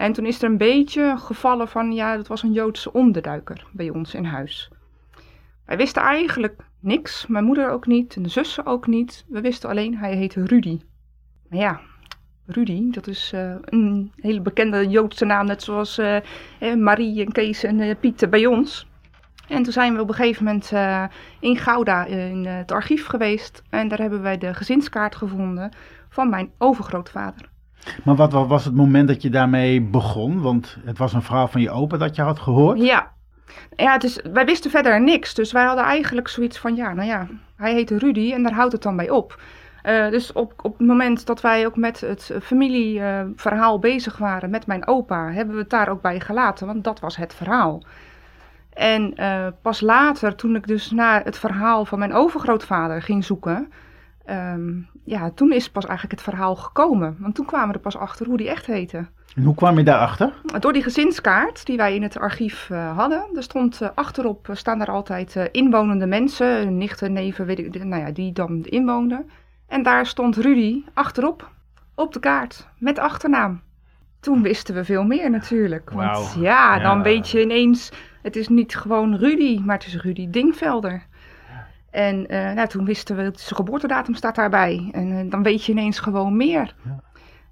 [0.00, 3.90] En toen is er een beetje gevallen van, ja, dat was een Joodse onderduiker bij
[3.90, 4.70] ons in huis.
[5.66, 9.24] Wij wisten eigenlijk niks, mijn moeder ook niet en de zussen ook niet.
[9.28, 10.80] We wisten alleen, hij heette Rudy.
[11.48, 11.80] Maar ja,
[12.46, 17.32] Rudy, dat is eh, een hele bekende Joodse naam, net zoals eh, eh, Marie en
[17.32, 18.88] Kees en eh, Piet bij ons.
[19.48, 20.72] En toen zijn we op een gegeven moment
[21.40, 23.62] in Gouda in het archief geweest.
[23.70, 25.72] En daar hebben wij de gezinskaart gevonden
[26.08, 27.50] van mijn overgrootvader.
[28.04, 30.40] Maar wat, wat was het moment dat je daarmee begon?
[30.40, 32.80] Want het was een verhaal van je opa dat je had gehoord.
[32.80, 33.10] Ja.
[33.76, 35.34] Ja, dus wij wisten verder niks.
[35.34, 38.72] Dus wij hadden eigenlijk zoiets van, ja, nou ja, hij heette Rudy en daar houdt
[38.72, 39.40] het dan bij op.
[39.82, 44.66] Eh, dus op, op het moment dat wij ook met het familieverhaal bezig waren met
[44.66, 47.82] mijn opa, hebben we het daar ook bij gelaten, want dat was het verhaal.
[48.72, 53.72] En eh, pas later, toen ik dus naar het verhaal van mijn overgrootvader ging zoeken,
[54.24, 54.72] ehm,
[55.04, 57.16] ja, toen is pas eigenlijk het verhaal gekomen.
[57.18, 59.06] Want toen kwamen we er pas achter hoe die echt heette.
[59.34, 60.32] En hoe kwam je daarachter?
[60.60, 64.56] Door die gezinskaart die wij in het archief eh, hadden, er stond eh, achterop eh,
[64.56, 69.30] staan daar altijd inwonende mensen, nichten, neven, weet ik, nou ja, die dan inwoonden.
[69.68, 71.50] En daar stond Rudy achterop
[71.94, 73.60] op de kaart met achternaam.
[74.20, 75.90] Toen wisten we veel meer natuurlijk.
[75.90, 76.42] Want Wauw.
[76.42, 77.02] ja, dan Ja.
[77.02, 81.06] weet je ineens, het is niet gewoon Rudy, maar het is Rudy Dingvelder.
[81.90, 84.88] En eh, nou, toen wisten we, zijn geboortedatum staat daarbij.
[84.92, 86.74] En eh, dan weet je ineens gewoon meer.
[86.84, 87.00] Ja.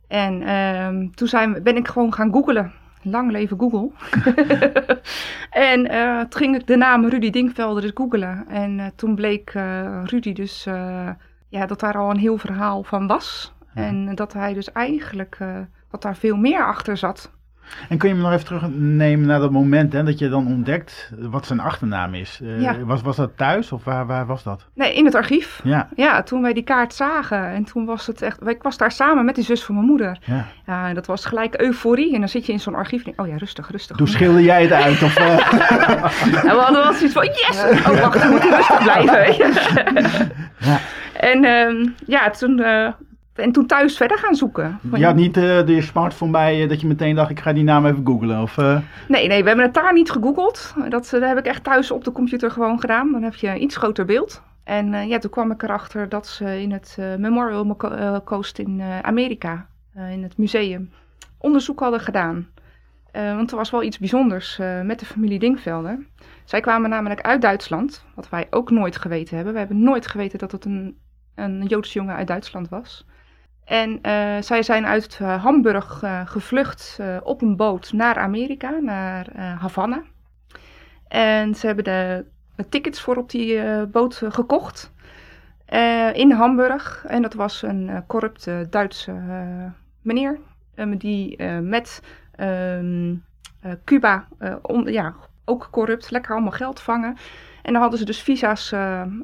[0.09, 2.73] En ehm, toen zijn, ben ik gewoon gaan googlen.
[3.03, 3.91] Lang leven Google.
[5.51, 8.45] en eh, toen ging ik de naam Rudy Dinkvelder dus googelen.
[8.49, 9.51] En toen bleek
[10.05, 10.65] Rudy dus
[11.49, 13.55] ja, dat daar al een heel verhaal van was.
[13.75, 15.39] En dat hij dus eigenlijk,
[15.91, 17.38] dat daar veel meer achter zat.
[17.89, 21.11] En kun je me nog even terugnemen naar dat moment hè, dat je dan ontdekt
[21.19, 22.41] wat zijn achternaam is?
[22.43, 22.77] Eh, Ja.
[22.85, 24.65] was, was dat thuis of waar, waar was dat?
[24.75, 25.61] Nee, in het archief.
[25.65, 27.49] Ja, Ja, toen wij die kaart zagen.
[27.49, 28.47] En toen was het echt...
[28.49, 30.19] Ik was daar samen met die zus van mijn moeder.
[30.25, 30.45] ja.
[30.67, 32.15] Ja, dat was gelijk euforie.
[32.15, 33.97] En dan zit je in zo'n archief en denk, oh ja, rustig, rustig.
[33.97, 35.17] Toen schilder jij het uit of...
[35.17, 35.27] eh,
[36.45, 37.63] En we hadden wel zoiets van, yes!
[37.87, 39.37] Oh, wacht, we moeten rustig blijven.
[40.59, 40.79] Ja.
[41.19, 42.89] En ehm, ja, toen, eh,
[43.39, 44.79] en toen thuis verder gaan zoeken.
[44.95, 47.65] Je had niet eh, de smartphone bij je dat je meteen dacht ik ga die
[47.65, 48.59] naam even googlen of...
[48.59, 50.75] eh, Nee, nee, we hebben het daar niet gegoogeld.
[50.89, 53.13] Dat, eh, dat heb ik echt thuis op de computer gewoon gedaan.
[53.13, 54.43] Dan heb je een iets groter beeld.
[54.65, 58.17] En eh, ja, toen kwam ik erachter dat ze in het eh, Memorial Mo- eh,
[58.25, 60.91] Coast in eh, Amerika, eh, in het museum,
[61.39, 62.47] onderzoek hadden gedaan.
[63.13, 66.07] Eh, want er was wel iets bijzonders eh, met de familie Dinkvelder.
[66.45, 69.53] Zij kwamen namelijk uit Duitsland, wat wij ook nooit geweten hebben.
[69.53, 70.97] We hebben nooit geweten dat het een,
[71.35, 73.07] een Joodse jongen uit Duitsland was.
[73.69, 79.27] En eh, zij zijn uit eh, Hamburg eh, gevlucht op een boot naar Amerika, naar
[79.59, 80.03] Havana.
[81.09, 82.25] En ze hebben de,
[82.69, 84.93] tickets voor op die boot gekocht
[86.13, 87.05] in Hamburg.
[87.07, 89.13] En dat was een corrupte Duitse
[90.03, 90.39] meneer
[90.99, 92.03] die met
[92.37, 93.15] ehm,
[93.61, 94.29] eh, Cuba
[94.85, 97.17] ja, ook corrupt, lekker allemaal geld vangen.
[97.63, 98.73] En dan hadden ze dus visa's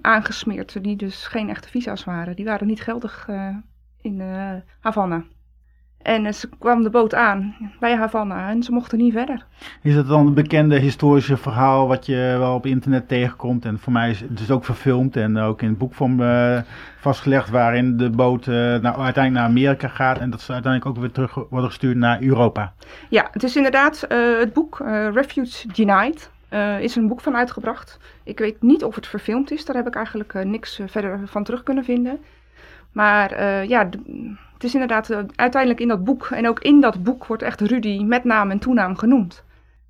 [0.01, 2.37] aangesmeerd die dus geen echte visa's waren.
[2.37, 3.29] Die waren niet geldig
[4.05, 5.23] in eh, Havana.
[6.03, 9.47] En eh, ze kwam de boot aan bij Havana en ze mochten niet verder.
[9.83, 13.65] Is het dan een bekende historische verhaal wat je wel op internet tegenkomt?
[13.65, 16.61] En voor mij is het dus ook verfilmd en ook in boekvorm eh,
[17.01, 21.13] vastgelegd waarin de boot nou, uiteindelijk naar Amerika gaat en dat ze uiteindelijk ook weer
[21.13, 22.73] terug worden gestuurd naar Europa.
[23.09, 24.07] Ja, het is inderdaad
[24.39, 24.79] het boek
[25.13, 26.31] Refuge Denied.
[26.81, 27.99] is een boek van uitgebracht.
[28.25, 29.65] Ik weet niet of het verfilmd is.
[29.65, 32.19] Daar heb ik eigenlijk niks verder van terug kunnen vinden.
[32.95, 33.89] Maar eh, ja,
[34.53, 36.27] het is inderdaad eh, uiteindelijk in dat boek.
[36.27, 39.45] En ook in dat boek wordt echt Rudy met naam en toenaam genoemd.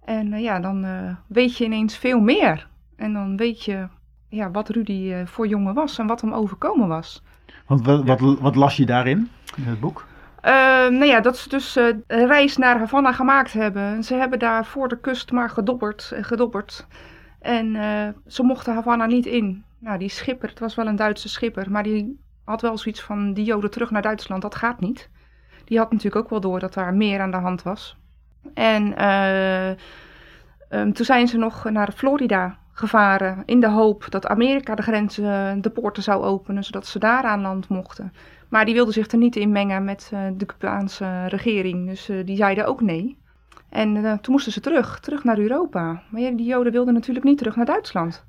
[0.04, 2.68] En eh, ja, dan eh, weet je ineens veel meer.
[2.96, 3.86] En dan weet je
[4.28, 7.22] ja, wat Rudy eh, voor jongen was en wat hem overkomen was.
[7.66, 10.06] Want wat, wat, wat las je daarin, in het boek?
[10.40, 10.52] Eh,
[10.88, 14.04] nou ja, dat ze dus eh, een reis naar Havana gemaakt hebben.
[14.04, 16.86] Ze hebben daar voor de kust maar gedobberd en gedobberd.
[17.40, 19.64] En eh, ze mochten Havana niet in.
[19.78, 23.32] Nou, die schipper, het was wel een Duitse schipper, maar die had wel zoiets van
[23.32, 25.10] die Joden terug naar Duitsland, dat gaat niet.
[25.64, 27.96] Die had natuurlijk ook wel door dat daar meer aan de hand was.
[28.54, 29.76] En eh, ehm,
[30.92, 35.70] toen zijn ze nog naar Florida gevaren in de hoop dat Amerika de grenzen, de
[35.70, 38.12] poorten zou openen, zodat ze daar aan land mochten.
[38.48, 41.88] Maar die wilden zich er niet in mengen met eh, de Cubaanse regering.
[41.88, 43.18] Dus eh, die zeiden ook nee.
[43.68, 46.02] En toen moesten ze terug, terug naar Europa.
[46.10, 48.24] Maar die Joden wilden natuurlijk niet terug naar Duitsland.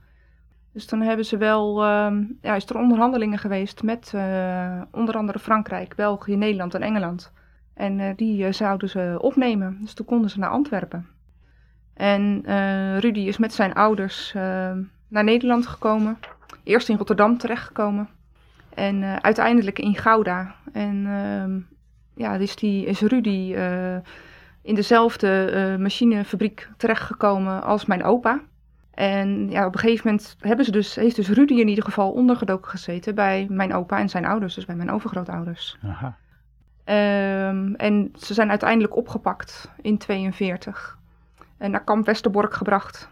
[0.76, 5.40] Dus dan hebben ze wel, ehm, ja, is er onderhandelingen geweest met eh, onder andere
[5.40, 7.32] Frankrijk, België, Nederland en Engeland.
[7.74, 9.78] En die zouden ze opnemen.
[9.82, 11.08] Dus toen konden ze naar Antwerpen.
[11.94, 12.42] En
[13.00, 14.32] Rudy is met zijn ouders
[15.08, 16.18] naar Nederland gekomen.
[16.64, 18.10] Eerst in Rotterdam terechtgekomen.
[18.74, 20.56] En uiteindelijk in Gouda.
[20.72, 21.60] En ehm,
[22.24, 23.56] ja, dus die, is Rudy
[24.62, 28.42] in dezelfde machinefabriek terechtgekomen als mijn opa.
[28.96, 32.12] En ja, op een gegeven moment hebben ze dus, heeft dus Rudy in ieder geval
[32.12, 35.78] ondergedoken gezeten bij mijn opa en zijn ouders, dus bij mijn overgrootouders.
[35.84, 36.18] Aha.
[36.86, 40.98] Um, en ze zijn uiteindelijk opgepakt in 42
[41.58, 43.10] en naar kamp Westerbork gebracht.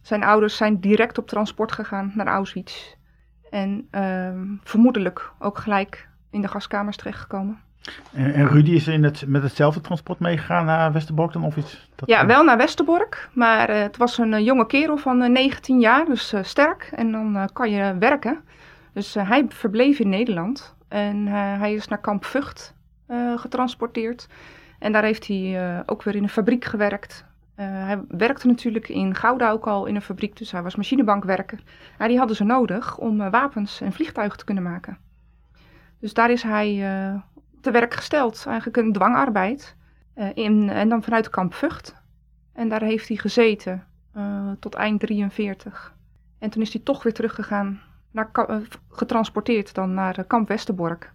[0.00, 2.94] Zijn ouders zijn direct op transport gegaan naar Auschwitz.
[3.50, 7.60] En um, vermoedelijk ook gelijk in de gaskamers terechtgekomen.
[8.12, 11.88] En, en Rudy is in het, met hetzelfde transport meegegaan naar Westerbork dan of iets?
[11.94, 13.28] Dat ja, wel naar Westerbork.
[13.32, 16.90] Maar uh, het was een uh, jonge kerel van uh, 19 jaar, dus sterk.
[16.94, 18.40] En dan kan je werken.
[18.92, 20.74] Dus hij verbleef in Nederland.
[20.88, 22.74] En hij is naar kamp Vught
[23.36, 24.28] getransporteerd.
[24.78, 27.24] En daar heeft hij ook weer in een fabriek gewerkt.
[27.54, 31.58] hij werkte natuurlijk in Gouda ook al in een fabriek, dus hij was machinebankwerker.
[31.98, 34.98] Maar die hadden ze nodig om wapens en vliegtuigen te kunnen maken.
[36.00, 36.82] Dus daar is hij
[37.66, 38.44] te werk gesteld.
[38.46, 39.76] Eigenlijk een dwangarbeid.
[40.16, 41.94] Uh, in, en dan vanuit kamp Vught.
[42.52, 45.94] En daar heeft hij gezeten uh, tot eind 43.
[46.38, 48.56] En toen is hij toch weer teruggegaan, naar, uh,
[48.90, 51.12] getransporteerd dan naar kamp Westerbork.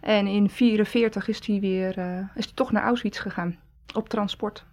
[0.00, 1.98] En in 44 is hij weer
[2.34, 3.58] is hij toch naar Auschwitz gegaan,
[3.94, 4.64] op transport.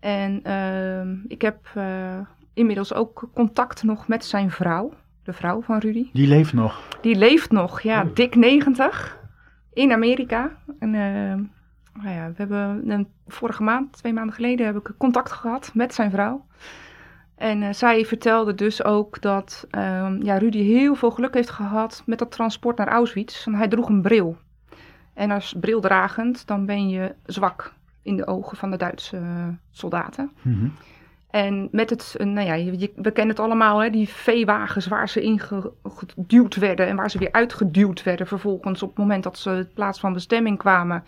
[0.00, 1.58] En ehm, ik heb
[2.54, 6.10] inmiddels ook contact nog met zijn vrouw, de vrouw van Rudy.
[6.12, 6.88] Die leeft nog?
[7.00, 8.14] Die leeft nog, ja, oh.
[8.14, 9.24] dik 90
[9.76, 10.56] in Amerika.
[10.78, 11.34] En, uh,
[12.02, 15.94] nou ja, we hebben een, vorige maand, twee maanden geleden, heb ik contact gehad met
[15.94, 16.46] zijn vrouw.
[17.34, 22.02] En uh, zij vertelde dus ook dat uh, ja, Rudy heel veel geluk heeft gehad
[22.06, 23.44] met dat transport naar Auschwitz.
[23.44, 24.36] Want hij droeg een bril.
[25.14, 30.30] En als brildragend, dan ben je zwak in de ogen van de Duitse uh, soldaten.
[30.42, 30.72] Mm
[31.36, 35.20] en met het, nou ja, je, we kennen het allemaal, hè, die veewagens waar ze
[35.20, 39.74] ingeduwd werden en waar ze weer uitgeduwd werden vervolgens op het moment dat ze het
[39.74, 41.04] plaats van bestemming kwamen.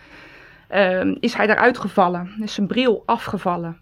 [0.70, 3.80] Uh, is hij eruit gevallen, is zijn bril afgevallen.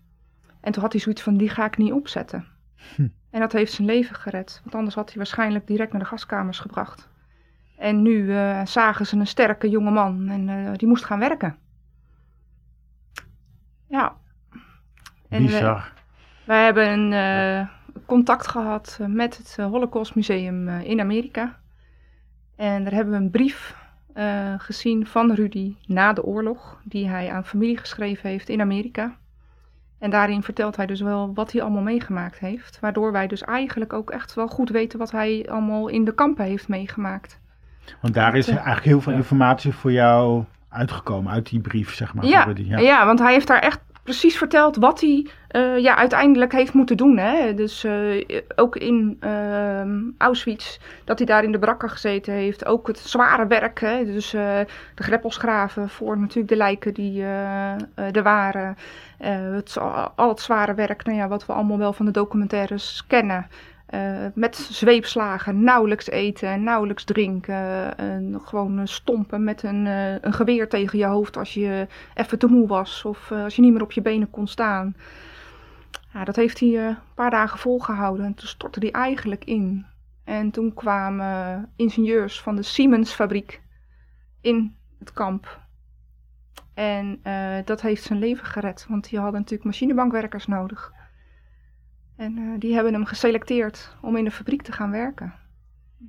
[0.60, 2.44] En toen had hij zoiets van, die ga ik niet opzetten.
[2.94, 3.08] Hm.
[3.30, 6.58] En dat heeft zijn leven gered, want anders had hij waarschijnlijk direct naar de gaskamers
[6.58, 7.08] gebracht.
[7.76, 11.56] En nu uh, zagen ze een sterke jonge man en uh, die moest gaan werken.
[13.88, 14.16] Ja.
[15.28, 15.94] En, Bizar.
[16.46, 17.68] Wij hebben een uh,
[18.06, 21.58] contact gehad eh, met het eh, Holocaust Museum in Amerika.
[22.56, 23.76] En daar hebben we een brief
[24.16, 29.16] uh, gezien van Rudy na de oorlog, die hij aan familie geschreven heeft in Amerika.
[29.98, 32.80] En daarin vertelt hij dus wel wat hij allemaal meegemaakt heeft.
[32.80, 36.44] Waardoor wij dus eigenlijk ook echt wel goed weten wat hij allemaal in de kampen
[36.44, 37.40] heeft meegemaakt.
[38.00, 42.24] Want daar is eigenlijk heel veel informatie voor jou uitgekomen uit die brief, zeg maar.
[42.24, 42.46] Ja.
[42.78, 46.96] ja want hij heeft daar echt precies verteld wat hij uh, ja, uiteindelijk heeft moeten
[46.96, 47.16] doen.
[47.16, 47.54] Hè?
[47.54, 48.24] Dus uh,
[48.56, 52.64] ook in uh, Auschwitz, dat hij daar in de brakker gezeten heeft.
[52.64, 54.04] Ook het zware werk, hè?
[54.04, 54.58] dus uh,
[54.94, 57.22] de greppelsgraven voor natuurlijk de lijken die
[57.94, 58.76] er waren.
[59.18, 59.76] het,
[60.16, 63.46] al het zware werk, nou ja, wat we allemaal wel van de documentaires kennen.
[63.94, 67.94] Uh, met zweepslagen, nauwelijks eten, nauwelijks drinken.
[68.00, 72.66] Uh, gewoon stompen met een, een, geweer tegen je hoofd als je even te moe
[72.66, 74.96] was of als je niet meer op je benen kon staan.
[76.12, 79.86] Ja, dat heeft hij een paar dagen volgehouden en toen stortte hij eigenlijk in.
[80.24, 83.60] En toen kwamen ingenieurs van de Siemens fabriek
[84.40, 85.60] in het kamp.
[86.74, 87.20] En
[87.64, 90.92] dat heeft zijn leven gered, want die hadden natuurlijk machinebankwerkers nodig.
[92.16, 95.32] En uh, die hebben hem geselecteerd om in de fabriek te gaan werken.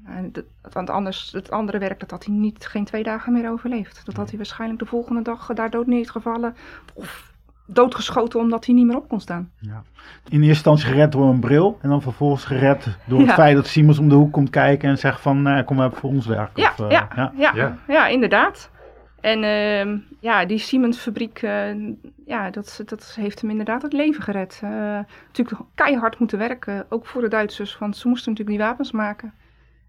[0.05, 3.49] En dat, want anders, het andere werk, dat had hij niet, geen twee dagen meer
[3.51, 4.05] overleefd.
[4.05, 6.55] Dat had hij waarschijnlijk de volgende dag daar dood neergevallen.
[6.93, 7.33] Of
[7.65, 9.51] doodgeschoten omdat hij niet meer op kon staan.
[9.59, 9.83] Ja.
[10.27, 11.77] In eerste instantie gered door een bril.
[11.81, 14.97] En dan vervolgens gered door het feit dat Simons om de hoek komt kijken en
[14.97, 16.61] zegt van uh, kom maar voor ons werken.
[16.61, 17.77] Ja, of, uh, ja, ja, ja.
[17.87, 18.69] ja, inderdaad.
[19.21, 21.93] En uh, ja, die Siemens-fabriek, uh,
[22.25, 24.61] ja, dat, dat heeft hem inderdaad het leven gered.
[24.63, 24.69] Uh,
[25.27, 29.33] natuurlijk keihard moeten werken, ook voor de Duitsers, want ze moesten natuurlijk die wapens maken.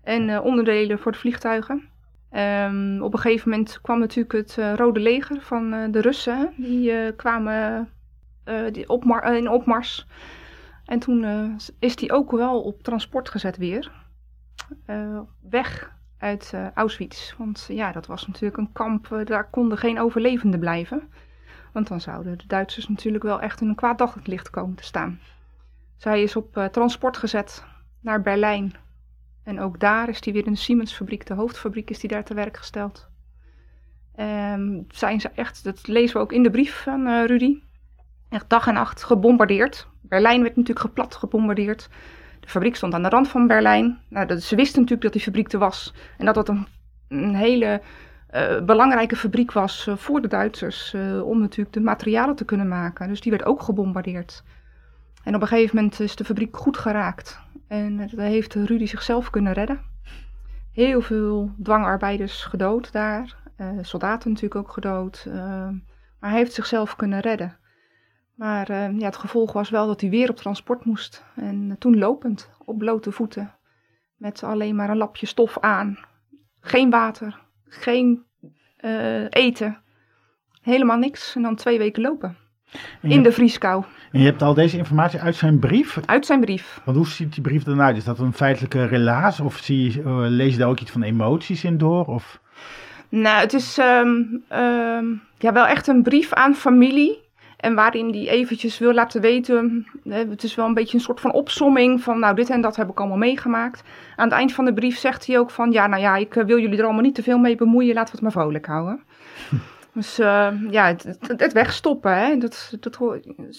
[0.02, 1.88] En onderdelen voor de vliegtuigen.
[2.32, 6.52] Um, op een gegeven moment kwam natuurlijk het Rode Leger van de Russen.
[6.56, 7.88] Die kwamen
[8.72, 8.86] die
[9.36, 10.06] in opmars.
[10.84, 11.26] En toen
[11.78, 13.90] is die ook wel op transport gezet weer.
[15.50, 17.34] weg uit uh, Auschwitz.
[17.36, 21.02] Want ja, dat was natuurlijk een kamp, uh, daar konden geen overlevenden blijven.
[21.72, 25.20] Want dan zouden de Duitsers natuurlijk wel echt in een kwaad daglicht komen te staan.
[25.96, 27.64] Zij is op uh, transport gezet
[28.00, 28.74] naar Berlijn.
[29.42, 32.34] En ook daar is hij weer in de Siemens-fabriek, de hoofdfabriek, is hij daar te
[32.34, 33.08] werk gesteld.
[34.14, 37.62] Ehm, zijn ze echt, dat lezen we ook in de brief van uh, Rudy,
[38.28, 39.88] echt dag en nacht gebombardeerd.
[40.00, 41.88] Berlijn werd natuurlijk geplat gebombardeerd.
[42.48, 43.98] De fabriek stond aan de rand van Berlijn.
[44.08, 45.94] Nou, ze wisten natuurlijk dat die fabriek er was.
[46.18, 46.66] En dat dat een,
[47.08, 47.82] een hele
[48.34, 50.92] uh, belangrijke fabriek was uh, voor de Duitsers.
[50.92, 53.08] Uh, om natuurlijk de materialen te kunnen maken.
[53.08, 54.42] Dus die werd ook gebombardeerd.
[55.24, 57.40] En op een gegeven moment is de fabriek goed geraakt.
[57.66, 59.80] En daar heeft Rudy zichzelf kunnen redden.
[60.72, 63.36] Heel veel dwangarbeiders gedood daar.
[63.80, 65.26] soldaten natuurlijk ook gedood.
[66.18, 67.56] maar hij heeft zichzelf kunnen redden.
[68.38, 71.24] Maar ja, het gevolg was wel dat hij weer op transport moest.
[71.34, 73.54] En toen lopend, op blote voeten.
[74.16, 75.98] Met alleen maar een lapje stof aan.
[76.60, 78.22] Geen water, geen
[78.80, 79.78] uh, eten.
[80.62, 81.34] Helemaal niks.
[81.36, 82.36] En dan twee weken lopen.
[83.02, 83.84] In de vrieskou.
[84.12, 86.00] En je hebt al deze informatie uit zijn brief?
[86.06, 86.80] Uit zijn brief.
[86.84, 87.96] Want hoe ziet die brief eruit?
[87.96, 89.40] Is dat een feitelijke relaas?
[89.40, 92.04] Of zie uh, lees je daar ook iets van emoties in door?
[92.04, 92.40] Of?
[93.08, 97.26] Nou, het is um, um, ja, wel echt een brief aan familie.
[97.58, 101.32] En waarin hij eventjes wil laten weten, het is wel een beetje een soort van
[101.32, 103.82] opsomming van, nou, dit en dat heb ik allemaal meegemaakt.
[104.16, 106.44] Aan het eind van de brief zegt hij ook van, ja, nou ja, ik eh,
[106.44, 109.00] wil jullie er allemaal niet te veel mee bemoeien, laten we het maar vrolijk houden.
[109.92, 112.36] Dus uh, ja, het, het, wegstoppen, hè?
[112.36, 112.98] Dat, dat,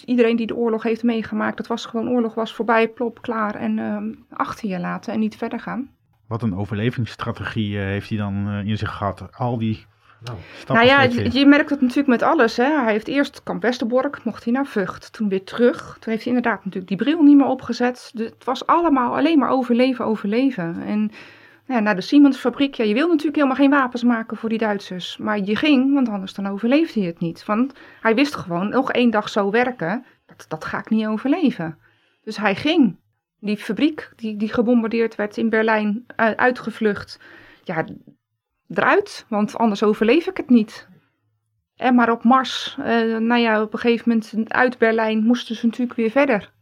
[0.04, 3.78] iedereen die de oorlog heeft meegemaakt, dat was gewoon, oorlog was voorbij, plop, klaar en
[3.78, 3.96] uh,
[4.30, 5.90] achter je laten en niet verder gaan.
[6.26, 9.28] Wat een overlevingsstrategie uh, heeft hij dan in zich gehad.
[9.36, 9.86] Al die
[10.20, 11.02] nou, nou ja,
[11.32, 12.56] je, merkt het natuurlijk met alles.
[12.56, 12.82] Hè.
[12.82, 15.12] Hij heeft eerst Kamp Westerbork, mocht hij naar Vught.
[15.12, 15.96] Toen weer terug.
[16.00, 18.12] Toen heeft hij inderdaad natuurlijk die bril niet meer opgezet.
[18.14, 20.82] het was allemaal alleen maar overleven, overleven.
[20.82, 21.10] En
[21.66, 22.74] ja, naar de Siemens-fabriek.
[22.74, 25.16] Ja, je wil natuurlijk helemaal geen wapens maken voor die Duitsers.
[25.16, 27.44] Maar je ging, want anders dan overleefde hij het niet.
[27.44, 31.78] Want hij wist gewoon, nog één dag zo werken, dat, dat ga ik niet overleven.
[32.22, 32.98] Dus hij ging.
[33.38, 37.20] Die fabriek die, die gebombardeerd werd in Berlijn, uitgevlucht.
[37.64, 37.84] Ja,
[38.74, 40.88] eruit, want anders overleef ik het niet.
[41.76, 45.66] En maar op Mars, uh, nou ja, op een gegeven moment uit Berlijn moesten ze
[45.66, 46.52] natuurlijk weer verder.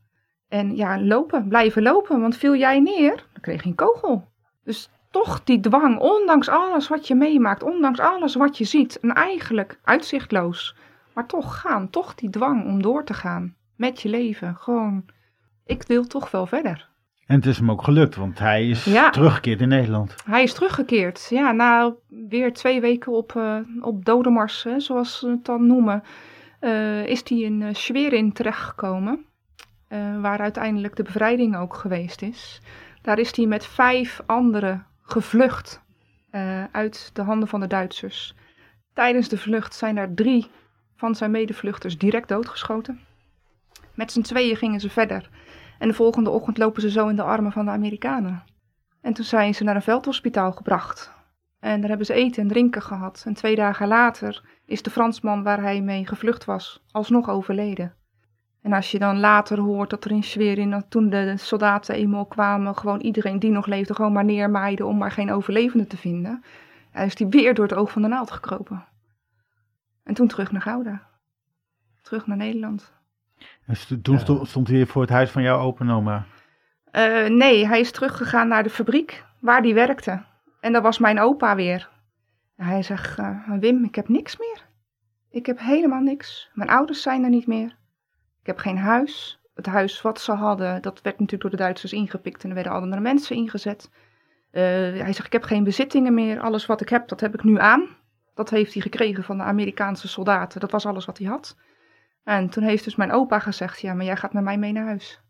[0.49, 4.29] En ja, lopen, blijven lopen, want viel jij neer, dan kreeg je een kogel.
[4.65, 9.13] Dus toch die dwang, ondanks alles wat je meemaakt, ondanks alles wat je ziet, en
[9.13, 10.77] eigenlijk uitzichtloos.
[11.15, 14.57] Maar toch gaan, toch die dwang om door te gaan met je leven.
[14.57, 15.05] Gewoon,
[15.65, 16.88] ik wil toch wel verder.
[17.29, 20.15] En het is hem ook gelukt, want hij is teruggekeerd in Nederland.
[20.25, 21.27] Hij is teruggekeerd.
[21.31, 21.95] Ja, na
[22.29, 26.03] weer twee weken op, uh, op dodemars, hè, zoals ze het dan noemen,
[26.61, 29.25] uh, is hij in uh, Schwerin terechtgekomen.
[30.21, 32.61] waar uiteindelijk de bevrijding ook geweest is.
[33.03, 35.83] Daar is hij met vijf anderen gevlucht
[36.73, 38.35] uit de handen van de Duitsers.
[38.95, 40.51] Tijdens de vlucht zijn er drie
[40.97, 43.01] van zijn medevluchters direct doodgeschoten.
[43.95, 45.31] Met z'n tweeën gingen ze verder.
[45.79, 48.43] En de volgende ochtend lopen ze zo in de armen van de Amerikanen.
[49.01, 51.13] En toen zijn ze naar een veldhospitaal gebracht.
[51.61, 53.23] En daar hebben ze eten en drinken gehad.
[53.27, 57.95] En twee dagen later is de Fransman waar hij mee gevlucht was, alsnog overleden.
[58.63, 62.77] En als je dan later hoort dat er in Schwerin, toen de soldaten eenmaal kwamen,
[62.77, 66.43] gewoon iedereen die nog leefde gewoon maar neermaaiden om maar geen overlevende te vinden,
[66.93, 68.85] dan is die weer door het oog van de naald gekropen.
[70.05, 71.07] En toen terug naar Gouda.
[72.03, 72.93] Terug naar Nederland.
[73.69, 76.27] Dus toen stond hij weer voor het huis van jouw open oma?
[76.93, 80.23] Uh, nee, hij is teruggegaan naar de fabriek waar hij werkte.
[80.61, 81.89] En dat was mijn opa weer.
[82.57, 84.67] hij zegt, uh, Wim, ik heb niks meer.
[85.31, 86.51] Ik heb helemaal niks.
[86.55, 87.77] Mijn ouders zijn er niet meer.
[88.41, 89.41] Ik heb geen huis.
[89.55, 92.73] Het huis wat ze hadden, dat werd natuurlijk door de Duitsers ingepikt en er werden
[92.73, 93.91] andere mensen ingezet.
[94.53, 94.63] Uh,
[95.03, 96.41] hij zegt, ik heb geen bezittingen meer.
[96.41, 97.89] Alles wat ik heb, dat heb ik nu aan.
[98.35, 100.61] Dat heeft hij gekregen van de Amerikaanse soldaten.
[100.61, 101.57] Dat was alles wat hij had.
[102.29, 104.85] En toen heeft dus mijn opa gezegd, ja, maar jij gaat met mij mee naar
[104.85, 105.21] huis.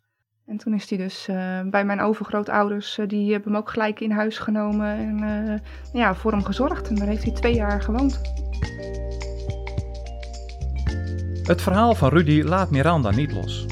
[0.47, 4.01] En toen is hij dus uh, bij mijn overgrootouders, uh, die hebben hem ook gelijk
[4.01, 5.59] in huis genomen en uh,
[5.93, 6.89] ja, voor hem gezorgd.
[6.89, 8.21] En daar heeft hij twee jaar gewoond.
[11.43, 13.67] Het verhaal van Rudy laat Miranda niet los.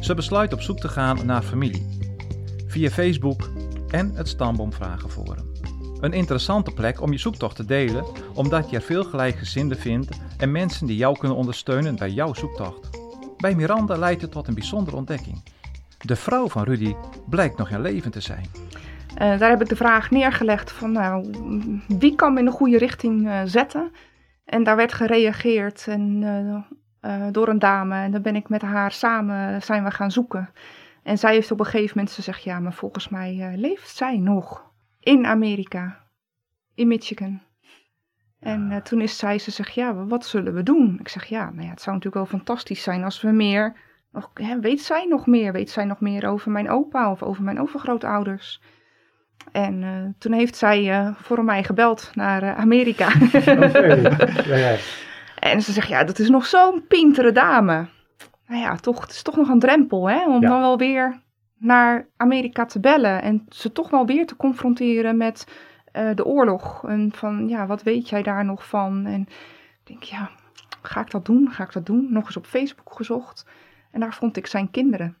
[0.00, 1.86] Ze besluit op zoek te gaan naar familie.
[2.66, 3.50] Via Facebook
[3.90, 5.47] en het Stamboomvragenforum.
[6.00, 10.52] Een interessante plek om je zoektocht te delen, omdat je er veel gelijkgezinden vindt en
[10.52, 12.90] mensen die jou kunnen ondersteunen bij jouw zoektocht.
[13.36, 15.42] Bij Miranda leidt het tot een bijzondere ontdekking.
[15.98, 16.94] De vrouw van Rudy
[17.28, 18.46] blijkt nog in leven te zijn.
[18.52, 21.30] Uh, daar heb ik de vraag neergelegd van nou,
[21.88, 23.92] wie kan me in de goede richting uh, zetten?
[24.44, 26.22] En daar werd gereageerd en,
[27.02, 30.50] uh, door een dame en dan ben ik met haar samen zijn we gaan zoeken.
[31.02, 34.67] En zij heeft op een gegeven moment gezegd, ja maar volgens mij leeft zij nog
[35.00, 36.04] in Amerika,
[36.74, 37.40] in Michigan.
[38.40, 40.96] En uh, toen is zij, ze zegt, ja, wat zullen we doen?
[41.00, 43.76] Ik zeg, ja, nou ja, het zou natuurlijk wel fantastisch zijn als we meer,
[44.12, 45.52] nog, hè, weet zij nog meer?
[45.52, 48.60] Weet zij nog meer over mijn opa of over mijn overgrootouders?
[49.52, 53.08] En eh, toen heeft zij eh, voor mij gebeld naar eh, Amerika.
[54.46, 54.76] Ja, ja.
[55.38, 57.86] en ze zegt, ja, dat is nog zo'n pintere dame.
[58.46, 60.26] Nou ja, toch, het is toch nog een drempel, hè?
[60.26, 61.20] Om dan wel weer
[61.58, 63.22] naar Amerika te bellen.
[63.22, 65.46] En ze toch wel weer te confronteren met
[65.92, 66.84] eh, de oorlog.
[66.88, 69.06] En van, ja, wat weet jij daar nog van?
[69.06, 70.30] En ik denk, ja,
[70.82, 71.50] ga ik dat doen?
[71.50, 72.12] Ga ik dat doen?
[72.12, 73.46] Nog eens op Facebook gezocht.
[73.90, 75.16] En daar vond ik zijn kinderen.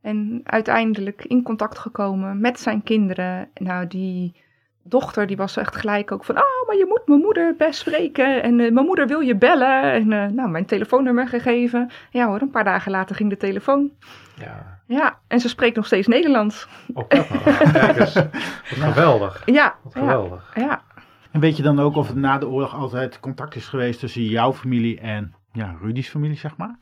[0.00, 3.50] En uiteindelijk in contact gekomen met zijn kinderen.
[3.54, 4.42] Nou, die
[4.82, 6.36] dochter die was echt gelijk ook van...
[6.36, 8.42] Oh, maar je moet mijn moeder best spreken.
[8.42, 9.82] En eh, mijn moeder wil je bellen.
[9.92, 11.90] En eh, nou, mijn telefoonnummer gegeven.
[12.10, 13.90] Ja hoor, een paar dagen later ging de telefoon.
[14.34, 14.80] ja.
[14.86, 16.68] Ja, en ze spreekt nog steeds Nederlands.
[17.08, 18.14] Kijk eens.
[18.14, 18.28] Wat
[18.70, 19.42] geweldig.
[19.44, 20.52] Ja, Wat geweldig.
[20.54, 20.82] ja.
[21.30, 24.22] En weet je dan ook of er na de oorlog altijd contact is geweest tussen
[24.22, 26.76] jouw familie en ja, Rudy's familie, zeg maar?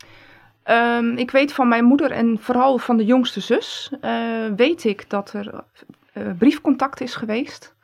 [0.63, 4.13] Ehm, ik weet van mijn moeder en vooral van de jongste zus, eh,
[4.57, 5.65] weet ik dat er
[6.13, 7.75] eh, briefcontact is geweest.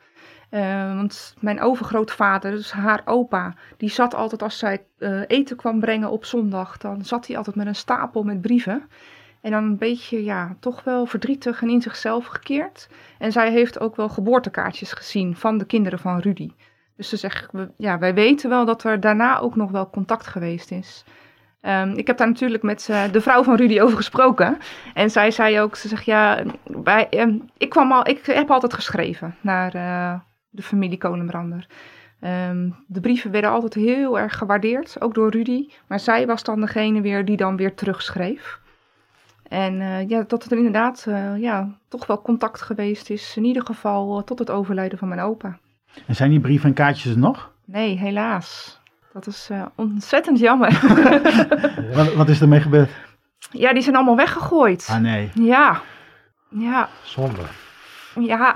[0.49, 5.79] Eh, want mijn overgrootvader, dus haar opa, die zat altijd als zij eh, eten kwam
[5.79, 8.89] brengen op zondag, dan zat hij altijd met een stapel met brieven.
[9.41, 12.89] En dan een beetje, ja, toch wel verdrietig en in zichzelf gekeerd.
[13.19, 16.51] En zij heeft ook wel geboortekaartjes gezien van de kinderen van Rudy.
[16.95, 20.71] Dus ze zegt, ja, wij weten wel dat er daarna ook nog wel contact geweest
[20.71, 21.03] is.
[21.61, 24.57] Ehm, ik heb daar natuurlijk met eh, de vrouw van Rudy over gesproken.
[24.93, 26.43] En zij zei ook, ze zegt ja,
[26.83, 29.71] wij, ehm, ik, kwam al, ik heb altijd geschreven naar
[30.57, 31.67] de familie Kolenbrander.
[32.19, 35.67] Ehm, de brieven werden altijd heel erg gewaardeerd, ook door Rudy.
[35.87, 38.59] Maar zij was dan degene weer die dan weer terugschreef.
[39.47, 43.65] En eh, ja, dat er inderdaad eh, ja, toch wel contact geweest is, in ieder
[43.65, 45.57] geval eh, tot het overlijden van mijn opa.
[46.05, 47.51] En zijn die brieven en kaartjes er nog?
[47.65, 48.79] Nee, helaas.
[49.13, 50.79] Dat is ontzettend jammer.
[51.95, 52.89] Wat, wat is ermee gebeurd?
[53.51, 54.87] ja, die zijn allemaal weggegooid.
[54.91, 55.31] Ah nee.
[55.33, 55.81] Ja,
[56.49, 57.41] ja, Zonde.
[58.19, 58.55] Ja.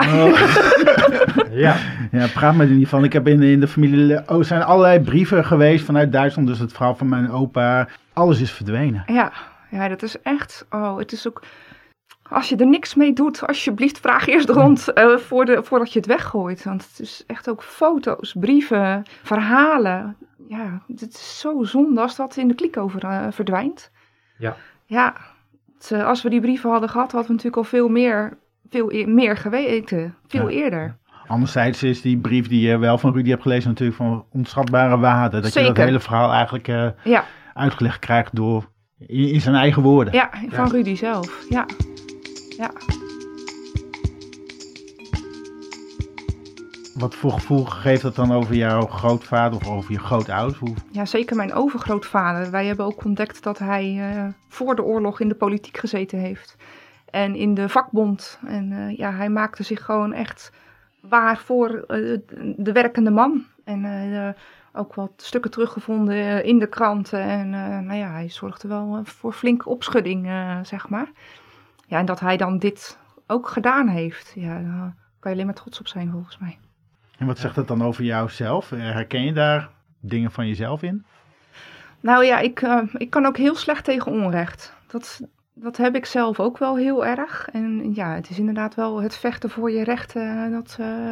[1.51, 1.75] Ja.
[2.11, 3.03] Ja, praat me er niet van.
[3.03, 4.23] Ik heb in, in de familie...
[4.27, 6.47] Oh, er zijn allerlei brieven geweest vanuit Duitsland.
[6.47, 7.87] Dus het verhaal van mijn opa.
[8.13, 9.03] Alles is verdwenen.
[9.05, 9.31] Ja,
[9.69, 10.65] ja, dat is echt.
[10.69, 11.43] Oh, het is ook.
[12.29, 15.99] Als je er niks mee doet, alsjeblieft vraag eerst rond eh, voor de, voordat je
[15.99, 16.63] het weggooit.
[16.63, 20.15] Want het is echt ook foto's, brieven, verhalen.
[20.47, 23.91] Ja, het is zo zonde als dat in de klik over eh, verdwijnt.
[24.37, 24.55] Ja.
[24.85, 25.15] Ja,
[25.77, 28.37] het, eh, als we die brieven hadden gehad, hadden we natuurlijk al veel meer,
[28.71, 30.15] veel e- meer geweten.
[30.27, 30.55] Veel Ja.
[30.63, 30.97] eerder.
[31.27, 35.39] Anderzijds is die brief die je wel van Rudy hebt gelezen natuurlijk van onschatbare waarde.
[35.39, 39.81] Dat je dat hele verhaal eigenlijk eh, Ja, uitgelegd krijgt door in, in zijn eigen
[39.81, 40.13] woorden.
[40.13, 40.71] ja van Ja.
[40.71, 41.45] Rudy zelf.
[41.49, 41.65] Ja.
[42.57, 42.71] Ja.
[46.93, 50.59] Wat voor gevoel geeft dat dan over jouw grootvader of over je grootouders?
[50.59, 50.73] Hoe...
[50.91, 52.51] Ja, zeker mijn overgrootvader.
[52.51, 56.55] Wij hebben ook ontdekt dat hij eh, voor de oorlog in de politiek gezeten heeft.
[57.11, 58.39] En in de vakbond.
[58.45, 60.51] En eh, ja, hij maakte zich gewoon echt
[60.99, 62.17] waar voor eh,
[62.55, 63.45] de werkende man.
[63.63, 64.29] En eh,
[64.73, 67.19] ook wat stukken teruggevonden in de kranten.
[67.19, 67.49] En
[67.85, 70.25] nou ja, hij zorgde wel voor flinke opschudding,
[70.63, 71.11] zeg maar.
[71.87, 72.97] Ja, en dat hij dan dit
[73.27, 74.31] ook gedaan heeft.
[74.35, 76.57] Ja, daar kan je alleen maar trots op zijn, volgens mij.
[77.17, 78.69] En wat zegt dat dan over jouzelf?
[78.69, 81.05] Herken je daar dingen van jezelf in?
[81.99, 82.61] Nou ja, ik,
[82.93, 84.75] ik kan ook heel slecht tegen onrecht.
[84.87, 85.21] Dat,
[85.53, 87.47] dat heb ik zelf ook wel heel erg.
[87.51, 90.51] En ja, het is inderdaad wel het vechten voor je rechten.
[90.51, 91.11] Dat, eh,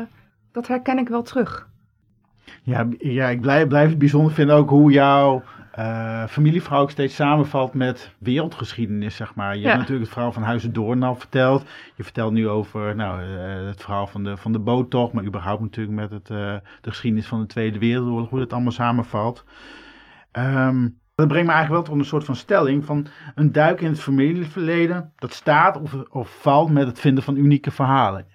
[0.52, 1.68] dat herken ik wel terug.
[2.64, 7.16] Ja, ja ik blijf, blijf het bijzonder vinden ook hoe jouw eh familieverhaal ook steeds
[7.16, 9.56] samenvalt met wereldgeschiedenis, zeg maar.
[9.56, 9.66] Je Ja.
[9.68, 11.66] hebt natuurlijk het verhaal van Huizen Doorn al verteld.
[11.96, 15.62] Je vertelt nu over nou, eh, het verhaal van de, van de boottocht, maar überhaupt
[15.62, 19.46] natuurlijk met het, eh, de geschiedenis van de Tweede Wereldoorlog, hoe dat allemaal samenvalt.
[20.32, 20.88] Ehm,
[21.20, 24.00] dat brengt me eigenlijk wel tot een soort van stelling van een duik in het
[24.00, 28.26] familieverleden, dat staat of, of valt met het vinden van unieke verhalen.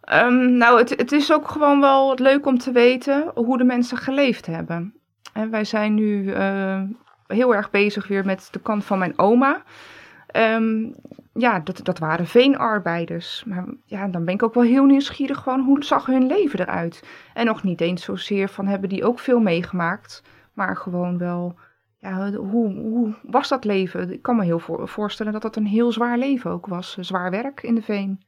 [0.00, 3.96] Ehm, nou, het, het is ook gewoon wel leuk om te weten hoe de mensen
[3.96, 4.94] geleefd hebben.
[5.32, 6.82] En wij zijn nu eh,
[7.26, 9.62] heel erg bezig weer met de kant van mijn oma.
[10.26, 10.92] Ehm,
[11.32, 13.44] ja, dat, dat waren veenarbeiders.
[13.46, 17.04] Maar ja, dan ben ik ook wel heel nieuwsgierig gewoon hoe zag hun leven eruit.
[17.34, 20.22] En nog niet eens zozeer van hebben die ook veel meegemaakt.
[20.52, 21.58] Maar gewoon wel,
[22.00, 24.12] ja, hoe, hoe was dat leven?
[24.12, 26.96] Ik kan me heel voor- voorstellen dat dat een heel zwaar leven ook was.
[27.00, 28.22] Zwaar werk in de veen.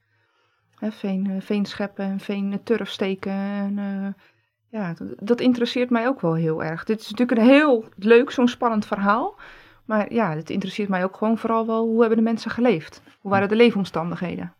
[0.78, 3.32] Hè, veen, eh, veen scheppen en veen eh, turf steken.
[3.32, 4.22] En, eh,
[4.68, 6.84] ja, dat, dat interesseert mij ook wel heel erg.
[6.84, 9.38] Dit is natuurlijk een heel leuk, zo'n spannend verhaal.
[9.84, 13.02] Maar ja, het interesseert mij ook gewoon vooral wel hoe hebben de mensen geleefd?
[13.20, 14.54] Hoe waren de leefomstandigheden?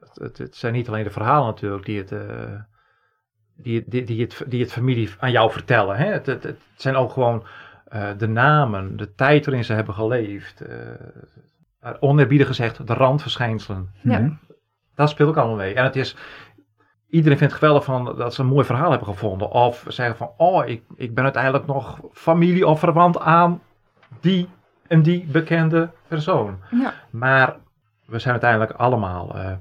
[0.00, 2.60] Het, het, het zijn niet alleen de verhalen natuurlijk die het, eh,
[3.56, 5.96] die, die, die, het, die het familie aan jou vertellen.
[5.96, 6.06] Hè?
[6.06, 7.46] Het, het, het zijn ook gewoon
[7.92, 10.60] eh, de namen, de tijd waarin ze hebben geleefd.
[10.60, 10.76] eh
[12.00, 13.90] oneerbiedig gezegd, de randverschijnselen.
[14.00, 14.18] Ja.
[14.18, 14.32] Mhm.
[14.94, 15.74] Dat speelt ook allemaal mee.
[15.74, 16.16] En het is,
[17.08, 19.50] iedereen vindt het geweldig van, dat ze een mooi verhaal hebben gevonden.
[19.50, 23.60] Of zeggen van, oh, ik, ik ben uiteindelijk nog familie of verwant aan
[24.20, 24.48] die
[24.86, 26.58] en die bekende persoon.
[26.70, 26.94] Ja.
[27.10, 27.56] Maar
[28.06, 29.52] we zijn uiteindelijk allemaal eh,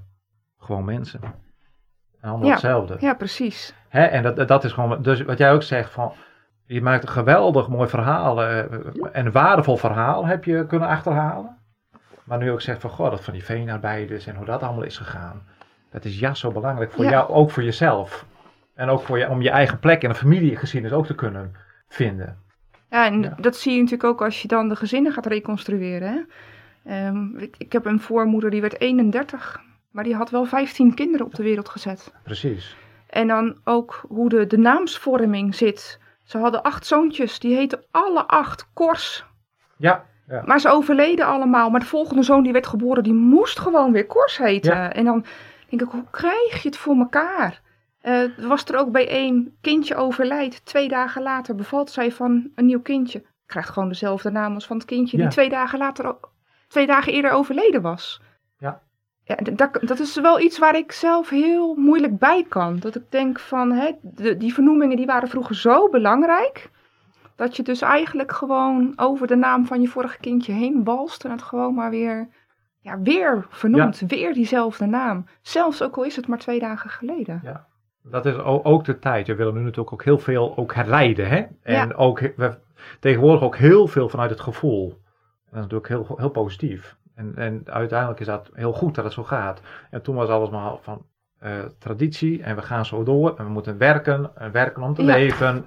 [0.60, 1.22] gewoon mensen.
[2.22, 2.52] En allemaal Ja.
[2.52, 2.98] hetzelfde.
[3.00, 3.74] ja, precies.
[3.90, 4.04] Hè?
[4.04, 6.14] En dat, dat is gewoon, dus wat jij ook zegt van,
[6.74, 8.60] je maakt een geweldig mooi verhaal eh,
[9.12, 11.58] en een waardevol verhaal heb je kunnen achterhalen.
[12.24, 14.98] Maar nu ook zegt van, goh, dat van die veenarbeiders en hoe dat allemaal is
[14.98, 15.42] gegaan.
[15.92, 17.10] Dat is ja zo belangrijk voor Ja.
[17.10, 18.26] jou, ook voor jezelf.
[18.76, 21.56] En ook voor je, om je eigen plek in een familiegeschiedenis ook te kunnen
[21.88, 22.38] vinden.
[22.90, 23.36] Ja, en Ja.
[23.40, 26.10] dat zie je natuurlijk ook als je dan de gezinnen gaat reconstrueren.
[26.14, 26.22] Hè?
[26.96, 29.60] Ehm, ik, ik heb een voormoeder die werd 31,
[29.92, 32.14] maar die had wel 15 kinderen op de wereld gezet.
[32.24, 32.76] Precies.
[33.10, 36.00] En dan ook hoe de, de naamsvorming zit.
[36.24, 39.26] Ze hadden acht zoontjes, die heten alle acht Kors.
[39.78, 40.42] Ja, ja.
[40.46, 41.70] Maar ze overleden allemaal.
[41.70, 44.76] Maar de volgende zoon die werd geboren, die moest gewoon weer Kors heten.
[44.76, 44.94] Ja.
[44.94, 45.26] En dan
[45.70, 47.62] denk ik, hoe krijg je het voor elkaar?
[48.02, 50.66] Eh, er was er ook bij één kindje overlijdt.
[50.66, 53.24] Twee dagen later bevalt zij van een nieuw kindje.
[53.46, 55.24] Krijgt gewoon dezelfde naam als van het kindje Ja.
[55.24, 56.16] die twee dagen later,
[56.68, 58.22] twee dagen eerder overleden was.
[59.32, 59.38] Ja.
[59.46, 62.80] Ja, dat, dat is wel iets waar ik zelf heel moeilijk bij kan.
[62.80, 66.70] Dat ik denk van, hè, de, die vernoemingen die waren vroeger zo belangrijk.
[67.36, 71.26] Dat je dus eigenlijk gewoon over de naam van je vorige kindje heen balst.
[71.26, 72.30] En het gewoon maar weer,
[72.80, 74.02] ja, weer vernoemt.
[74.08, 75.26] Weer diezelfde naam.
[75.42, 77.40] Zelfs ook al is het maar twee dagen geleden.
[78.04, 79.28] Dat is ook de tijd.
[79.28, 81.30] We willen nu natuurlijk ook heel veel ook herleiden.
[81.30, 81.46] Hè?
[81.64, 81.94] En Ja.
[81.96, 82.58] ook we,
[83.00, 84.90] tegenwoordig ook heel veel vanuit het gevoel.
[84.90, 86.96] Dat is natuurlijk heel, heel positief.
[87.22, 89.62] En, en uiteindelijk is dat heel goed dat het zo gaat.
[89.90, 91.06] En toen was alles maar van
[91.40, 93.36] eh, traditie en we gaan zo door.
[93.38, 95.14] En we moeten werken en werken om te Ja.
[95.16, 95.66] leven.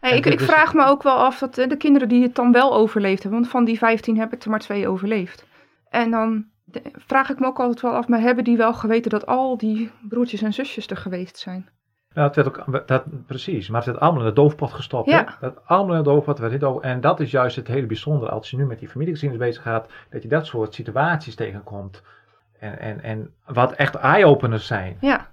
[0.00, 2.34] Hey, ik, ik is- vraag me ook wel af dat eh, de kinderen die het
[2.34, 3.40] dan wel overleefd hebben.
[3.40, 5.46] Want van die 15 heb ik er maar twee overleefd.
[5.88, 6.44] En dan
[6.92, 9.90] vraag ik me ook altijd wel af, maar hebben die wel geweten dat al die
[10.08, 11.68] broertjes en zusjes er geweest zijn?
[12.14, 15.08] Ja, het werd ook, dat, precies, maar het werd allemaal in de doofpot gestopt.
[15.10, 15.24] Ja.
[15.24, 15.46] Hè?
[15.46, 16.82] Dat allemaal in de doofpot werd niet over.
[16.82, 19.88] En dat is juist het hele bijzondere als je nu met die familiegeschiedenis bezig gaat,
[20.10, 22.02] dat je dat soort situaties tegenkomt.
[22.58, 24.96] En, en, en wat echt eye-openers zijn.
[25.00, 25.26] Ja.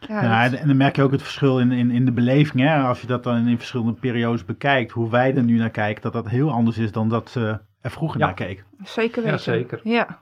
[0.00, 2.62] Ja, Ja, dat- en, dan merk je ook het verschil in, in, in de beleving.
[2.62, 2.76] Hè?
[2.82, 6.12] Als je dat dan in verschillende periodes bekijkt, hoe wij er nu naar kijken, dat
[6.12, 8.26] dat heel anders is dan dat ze er vroeger Ja.
[8.26, 8.64] naar keken.
[8.82, 9.44] Zeker Ja, weten.
[9.44, 9.80] zeker.
[9.82, 10.18] Ja.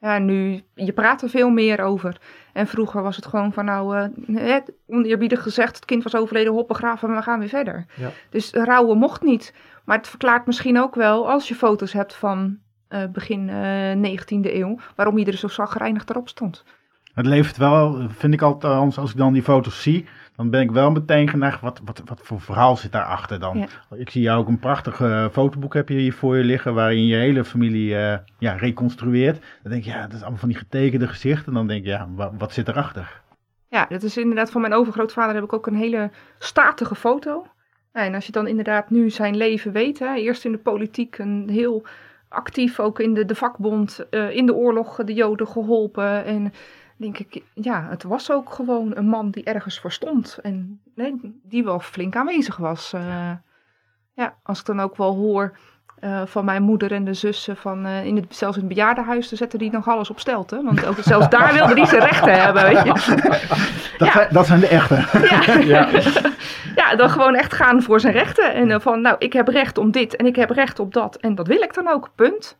[0.00, 2.20] Ja, nu, je praat er veel meer over.
[2.52, 6.52] En vroeger was het gewoon van nou, eh, hè, oneerbiedig gezegd, het kind was overleden,
[6.52, 7.86] hop begraven en we gaan weer verder.
[7.96, 8.10] Ja.
[8.30, 9.54] Dus rouwen mocht niet.
[9.84, 14.54] Maar het verklaart misschien ook wel, als je foto's hebt van eh, begin eh 19e
[14.54, 16.64] eeuw, waarom iedereen zo zagrijnig erop stond.
[17.14, 20.06] Het levert wel, vind ik althans, als ik dan die foto's zie,
[20.36, 23.58] dan ben ik wel meteen geneigd, wat, wat, wat voor verhaal zit daarachter dan?
[23.58, 23.96] Ja.
[23.96, 27.06] Ik zie jou ook een prachtig eh, fotoboek heb je hier voor je liggen, waarin
[27.06, 29.42] je hele familie eh, ja, reconstrueert.
[29.62, 31.46] Dan denk je, ja, dat is allemaal van die getekende gezichten.
[31.46, 33.20] En dan denk je, ja, wa- wat zit erachter?
[33.68, 37.46] Ja, dat is inderdaad van mijn overgrootvader heb ik ook een hele statige foto.
[37.92, 41.48] En als je dan inderdaad nu zijn leven weet, hè, eerst in de politiek, een
[41.52, 41.82] heel
[42.28, 46.24] actief ook in de, de vakbond, eh, in de oorlog de Joden geholpen.
[46.24, 46.52] En
[47.00, 51.40] denk ik, ja, het was ook gewoon een man die ergens voor stond en nee,
[51.42, 52.92] die wel flink aanwezig was.
[52.92, 53.32] Eh,
[54.14, 55.58] ja, als ik dan ook wel hoor
[56.00, 59.28] eh, van mijn moeder en de zussen, van, eh, in het, zelfs in het bejaardenhuis,
[59.28, 60.64] dan zetten die nog alles op stelten.
[60.64, 62.92] Want ook, zelfs daar wilden die zijn rechten hebben, weet je.
[63.98, 64.12] Dat, Ja.
[64.12, 64.94] zijn, dat zijn de echte.
[65.64, 65.88] Ja.
[66.82, 68.54] ja, dan gewoon echt gaan voor zijn rechten.
[68.54, 71.16] En van, nou, ik heb recht om dit en ik heb recht op dat.
[71.16, 72.58] En dat wil ik dan ook, punt.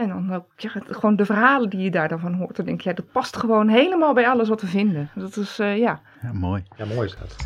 [0.00, 2.56] En dan ook, ja, het- gewoon de verhalen die je daar dan van hoort.
[2.56, 5.10] Dan denk je, ja, dat past gewoon helemaal bij alles wat we vinden.
[5.14, 6.00] Dat is, eh, ja.
[6.22, 6.62] Ja, mooi.
[6.76, 7.36] Ja, mooi is dat.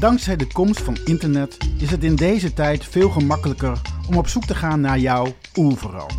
[0.00, 4.44] Dankzij de komst van internet is het in deze tijd veel gemakkelijker om op zoek
[4.44, 5.26] te gaan naar jouw
[5.56, 6.10] oerverhaal.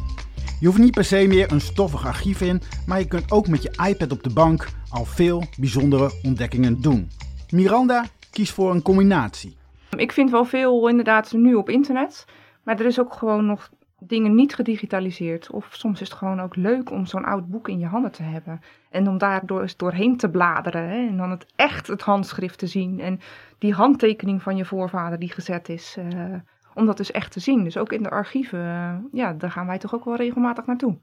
[0.59, 3.63] Je hoeft niet per se meer een stoffig archief in, maar je kunt ook met
[3.63, 7.09] je iPad op de bank al veel bijzondere ontdekkingen doen.
[7.49, 9.55] Miranda kiest voor een combinatie.
[9.97, 12.25] Ik vind wel veel inderdaad nu op internet.
[12.63, 13.69] Maar er is ook gewoon nog
[14.03, 15.49] dingen niet gedigitaliseerd.
[15.51, 18.23] Of soms is het gewoon ook leuk om zo'n oud boek in je handen te
[18.23, 18.61] hebben.
[18.89, 20.89] En om daar door, eens doorheen te bladeren.
[20.89, 21.07] Hè?
[21.07, 22.99] En dan het echt het handschrift te zien.
[22.99, 23.19] En
[23.59, 25.95] die handtekening van je voorvader die gezet is.
[25.99, 26.25] eh,
[26.73, 27.63] om dat dus echt te zien.
[27.63, 28.59] Dus ook in de archieven.
[28.59, 30.97] eh, ja, daar gaan wij toch ook wel regelmatig naartoe.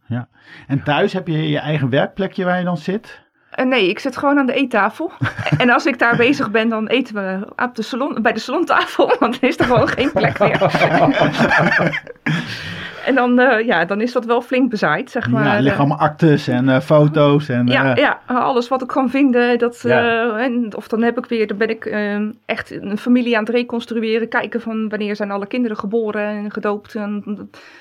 [0.66, 3.26] En thuis heb je je eigen werkplekje waar je dan zit.
[3.51, 5.12] Eh, nee, ik zit gewoon aan de eettafel.
[5.59, 9.07] en als ik daar bezig ben, dan eten we op de salon, bij de salontafel.
[9.20, 10.59] Want dan is er gewoon geen plek meer.
[13.09, 15.44] en dan, eh, ja, dan is dat wel flink bezaaid, zeg maar.
[15.44, 17.48] ja, er liggen Eh, allemaal actes en eh, foto's.
[17.48, 19.59] En, ja, ja, alles wat ik kan vinden.
[19.59, 20.38] Dat, Ja.
[20.38, 23.54] en, of dan heb ik weer, dan ben ik eh, echt een familie aan het
[23.54, 24.28] reconstrueren.
[24.28, 26.94] Kijken van wanneer zijn alle kinderen geboren en gedoopt.
[26.94, 27.24] En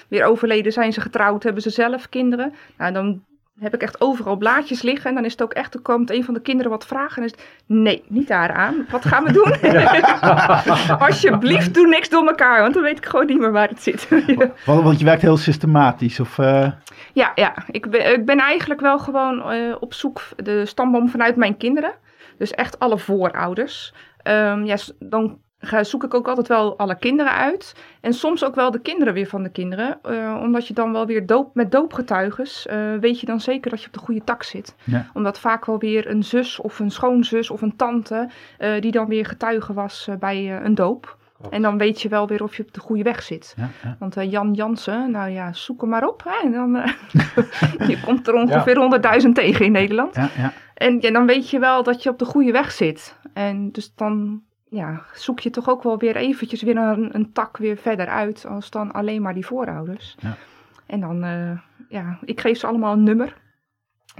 [0.07, 2.53] weer overleden, zijn ze getrouwd, hebben ze zelf kinderen.
[2.77, 3.21] Nou, dan
[3.59, 5.09] heb ik echt overal blaadjes liggen.
[5.09, 7.17] En dan is het ook echt, er komt een van de kinderen wat vragen.
[7.17, 8.85] En is het, nee, niet daaraan.
[8.89, 10.99] Wat gaan we doen?
[11.07, 12.61] Alsjeblieft, doe niks door elkaar.
[12.61, 14.07] Want dan weet ik gewoon niet meer waar het zit.
[14.65, 16.19] Want, want je werkt heel systematisch.
[16.19, 16.71] Of, eh,
[17.13, 17.53] Ja, ja.
[17.71, 21.93] Ik, ben, ik ben eigenlijk wel gewoon eh, op zoek de stamboom vanuit mijn kinderen.
[22.37, 23.93] Dus echt alle voorouders.
[24.17, 27.75] Ehm, ja, dan ga, zoek ik ook altijd wel alle kinderen uit.
[28.01, 29.99] En soms ook wel de kinderen weer van de kinderen.
[30.03, 33.81] eh, omdat je dan wel weer doop, met doopgetuiges eh, weet je dan zeker dat
[33.81, 34.75] je op de goede tak zit.
[34.83, 35.09] Ja.
[35.13, 39.07] Omdat vaak wel weer een zus of een schoonzus of een tante eh, die dan
[39.07, 41.17] weer getuige was bij een doop.
[41.37, 41.53] Klopt.
[41.53, 43.53] En dan weet je wel weer of je op de goede weg zit.
[43.57, 43.95] ja, ja.
[43.99, 46.23] Want Jan Jansen, nou ja, zoek hem maar op.
[46.23, 46.45] Hè?
[46.47, 46.71] En dan,
[47.91, 50.15] je komt er ongeveer 100.000 tegen in Nederland.
[50.15, 50.53] Ja, ja.
[50.73, 53.15] En ja, dan weet je wel dat je op de goede weg zit.
[53.33, 57.57] En dus dan ja, zoek je toch ook wel weer eventjes weer een, een tak
[57.57, 58.45] weer verder uit.
[58.45, 60.15] Als dan alleen maar die voorouders.
[60.19, 60.37] Ja.
[60.85, 61.59] En dan, eh,
[61.89, 63.35] ja, ik geef ze allemaal een nummer.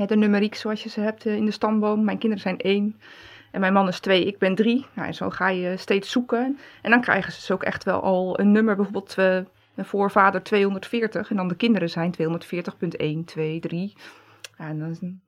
[0.06, 2.04] De numeriek zoals je ze hebt eh, in de stamboom.
[2.04, 3.00] Mijn kinderen zijn één.
[3.52, 4.86] En mijn man is twee, ik ben drie.
[4.94, 6.60] Nou, en zo ga je steeds zoeken.
[6.82, 8.76] En dan krijgen ze dus ook echt wel al een nummer.
[8.76, 9.16] Bijvoorbeeld
[9.76, 11.30] een voorvader 240.
[11.30, 13.94] En dan de kinderen zijn 240.1, 2, 3.
[14.58, 15.22] Ja, en dan,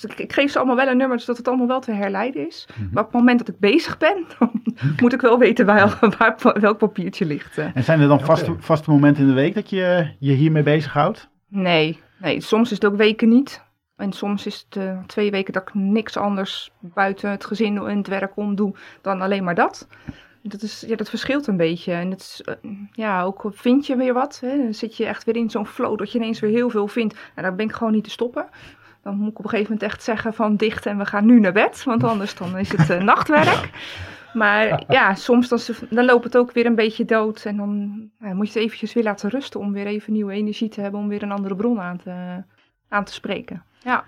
[0.00, 2.46] dus ik, ik geef ze allemaal wel een nummer, zodat het allemaal wel te herleiden
[2.46, 2.66] is.
[2.74, 2.88] Mhm.
[2.92, 4.50] Maar op het moment dat ik bezig ben, dan
[5.00, 7.58] moet ik wel weten waar, waar- welk papiertje ligt.
[7.58, 7.66] eh.
[7.74, 11.28] En zijn er dan vaste, vaste momenten in de week dat je je hiermee bezighoudt?
[11.48, 13.62] Nee, nee, soms is het ook weken niet.
[13.96, 17.96] En soms is het eh, twee weken dat ik niks anders buiten het gezin en
[17.96, 19.88] het werk om doe dan alleen maar dat.
[20.42, 21.92] Dat, is, ja, dat verschilt een beetje.
[21.92, 22.54] En het is, eh,
[22.92, 24.38] ja, ook vind je weer wat.
[24.40, 24.56] Hè?
[24.56, 27.16] Dan zit je echt weer in zo'n flow dat je ineens weer heel veel vindt.
[27.34, 28.46] En dan ben ik gewoon niet te stoppen.
[29.02, 31.40] Dan moet ik op een gegeven moment echt zeggen van dicht en we gaan nu
[31.40, 31.84] naar bed.
[31.84, 33.70] Want anders dan is het eh, nachtwerk.
[34.32, 35.58] Maar ja, soms dan,
[35.90, 37.44] dan loopt het ook weer een beetje dood.
[37.44, 37.88] En dan
[38.18, 41.00] nou, moet je het eventjes weer laten rusten om weer even nieuwe energie te hebben.
[41.00, 42.42] Om weer een andere bron aan te,
[42.88, 43.62] aan te spreken.
[43.78, 44.04] Ja.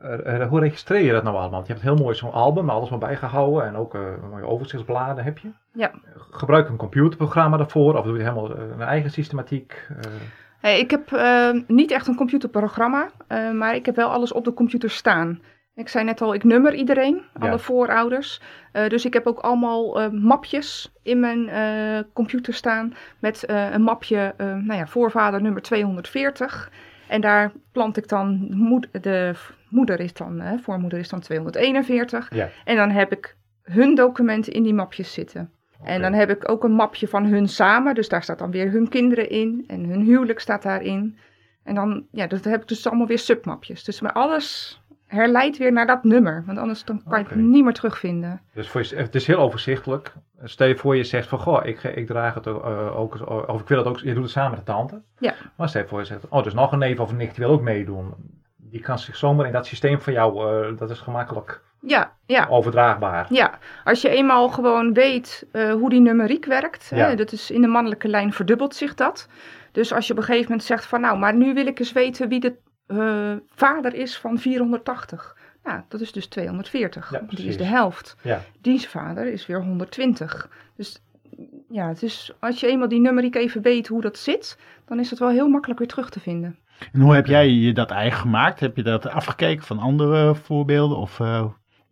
[0.00, 1.52] Eh, eh, hoe registreer je dat nou allemaal?
[1.52, 5.24] Want je hebt heel mooi zo'n album, alles maar bijgehouden en ook eh, mooie overzichtsbladen
[5.24, 5.50] heb je.
[5.72, 5.90] Ja.
[6.30, 9.88] Gebruik een computerprogramma daarvoor of doe je helemaal een eigen systematiek?
[10.66, 14.32] Eh, Hey, ik heb eh, niet echt een computerprogramma, eh, maar ik heb wel alles
[14.32, 15.40] op de computer staan.
[15.74, 17.48] Ik zei net al, ik nummer iedereen, Ja.
[17.48, 18.40] alle voorouders.
[18.72, 21.48] Eh, dus ik heb ook allemaal mapjes in mijn
[22.12, 26.70] computer staan met een mapje, eh, nou ja, voorvader nummer 240.
[27.08, 29.34] En daar plant ik dan, moed- de
[29.68, 32.34] moeder is dan, voormoeder is dan 241.
[32.34, 32.48] Ja.
[32.64, 35.50] En dan heb ik hun documenten in die mapjes zitten.
[35.84, 37.94] En dan heb ik ook een mapje van hun samen.
[37.94, 39.64] Dus daar staat dan weer hun kinderen in.
[39.66, 41.18] En hun huwelijk staat daarin.
[41.62, 43.84] En dan, ja, dat heb ik dus allemaal weer submapjes.
[43.84, 46.42] Dus maar alles herleidt weer naar dat nummer.
[46.46, 47.34] Want anders dan kan je Oké.
[47.34, 48.40] het niet meer terugvinden.
[48.54, 50.12] Dus voor je, het is heel overzichtelijk.
[50.42, 53.68] Stel je voor je zegt van, goh, ik, ik draag het eh, ook, of ik
[53.68, 55.02] wil het ook, je doet het samen met de tante.
[55.18, 55.34] Ja.
[55.56, 57.44] Maar stel je voor je zegt, oh, dus nog een neef of een nicht die
[57.44, 58.14] wil ook meedoen.
[58.56, 62.46] Die kan zich zomaar in dat systeem van jou, eh, dat is gemakkelijk Ja, ja.
[62.48, 63.26] overdraagbaar.
[63.28, 67.08] Ja, als je eenmaal gewoon weet eh, hoe die numeriek werkt, Ja.
[67.08, 69.28] hè, dat is in de mannelijke lijn verdubbelt zich dat.
[69.72, 71.92] Dus als je op een gegeven moment zegt van nou, maar nu wil ik eens
[71.92, 72.54] weten wie de
[72.86, 75.36] eh, vader is van 480.
[75.62, 77.10] Nou, dat is dus 240.
[77.12, 78.16] Ja, die is de helft.
[78.22, 78.40] Ja.
[78.60, 80.48] Diens vader is weer 120.
[80.76, 81.02] Dus
[81.68, 85.10] ja, het is, als je eenmaal die numeriek even weet hoe dat zit, dan is
[85.10, 86.58] het wel heel makkelijk weer terug te vinden.
[86.92, 88.60] En hoe heb jij je dat eigen gemaakt?
[88.60, 90.96] Heb je dat afgekeken van andere voorbeelden?
[90.98, 91.44] Of, eh,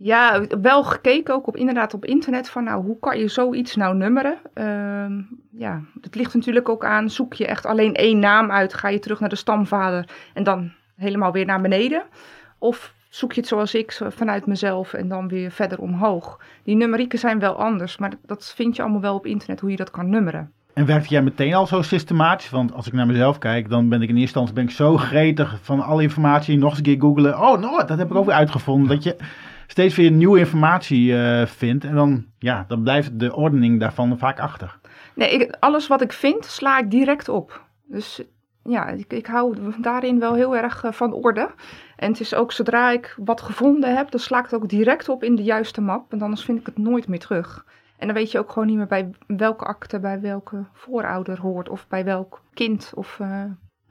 [0.05, 3.97] Ja, wel gekeken ook op, inderdaad op internet van nou, hoe kan je zoiets nou
[3.97, 4.39] nummeren?
[4.55, 8.89] Ehm, ja, het ligt natuurlijk ook aan, zoek je echt alleen één naam uit, ga
[8.89, 12.03] je terug naar de stamvader en dan helemaal weer naar beneden?
[12.59, 16.41] Of zoek je het zoals ik, vanuit mezelf en dan weer verder omhoog?
[16.65, 19.77] Die numerieken zijn wel anders, maar dat vind je allemaal wel op internet, hoe je
[19.77, 20.53] dat kan nummeren.
[20.75, 22.51] en werkte jij meteen al zo systematisch?
[22.51, 24.97] Want als ik naar mezelf kijk, dan ben ik in eerste instantie ben ik zo
[24.97, 26.59] gretig van alle informatie.
[26.59, 27.41] Nog eens een keer googlen.
[27.41, 28.89] Oh, nou, dat heb ik ook weer uitgevonden.
[28.89, 29.17] Dat je
[29.67, 31.85] steeds weer nieuwe informatie eh, vindt.
[31.85, 34.79] En dan, ja, dan blijft de ordening daarvan vaak achter.
[35.15, 37.65] Nee, ik, alles wat ik vind, sla ik direct op.
[37.87, 38.23] Dus
[38.62, 41.51] ja, ik, ik hou daarin wel heel erg eh, van orde.
[41.97, 45.09] En het is ook zodra ik wat gevonden heb, dan sla ik het ook direct
[45.09, 46.11] op in de juiste map.
[46.11, 47.65] Want anders vind ik het nooit meer terug.
[47.99, 51.69] En dan weet je ook gewoon niet meer bij welke akte, bij welke voorouder hoort.
[51.69, 52.93] Of bij welk kind.
[52.95, 53.45] Of, eh,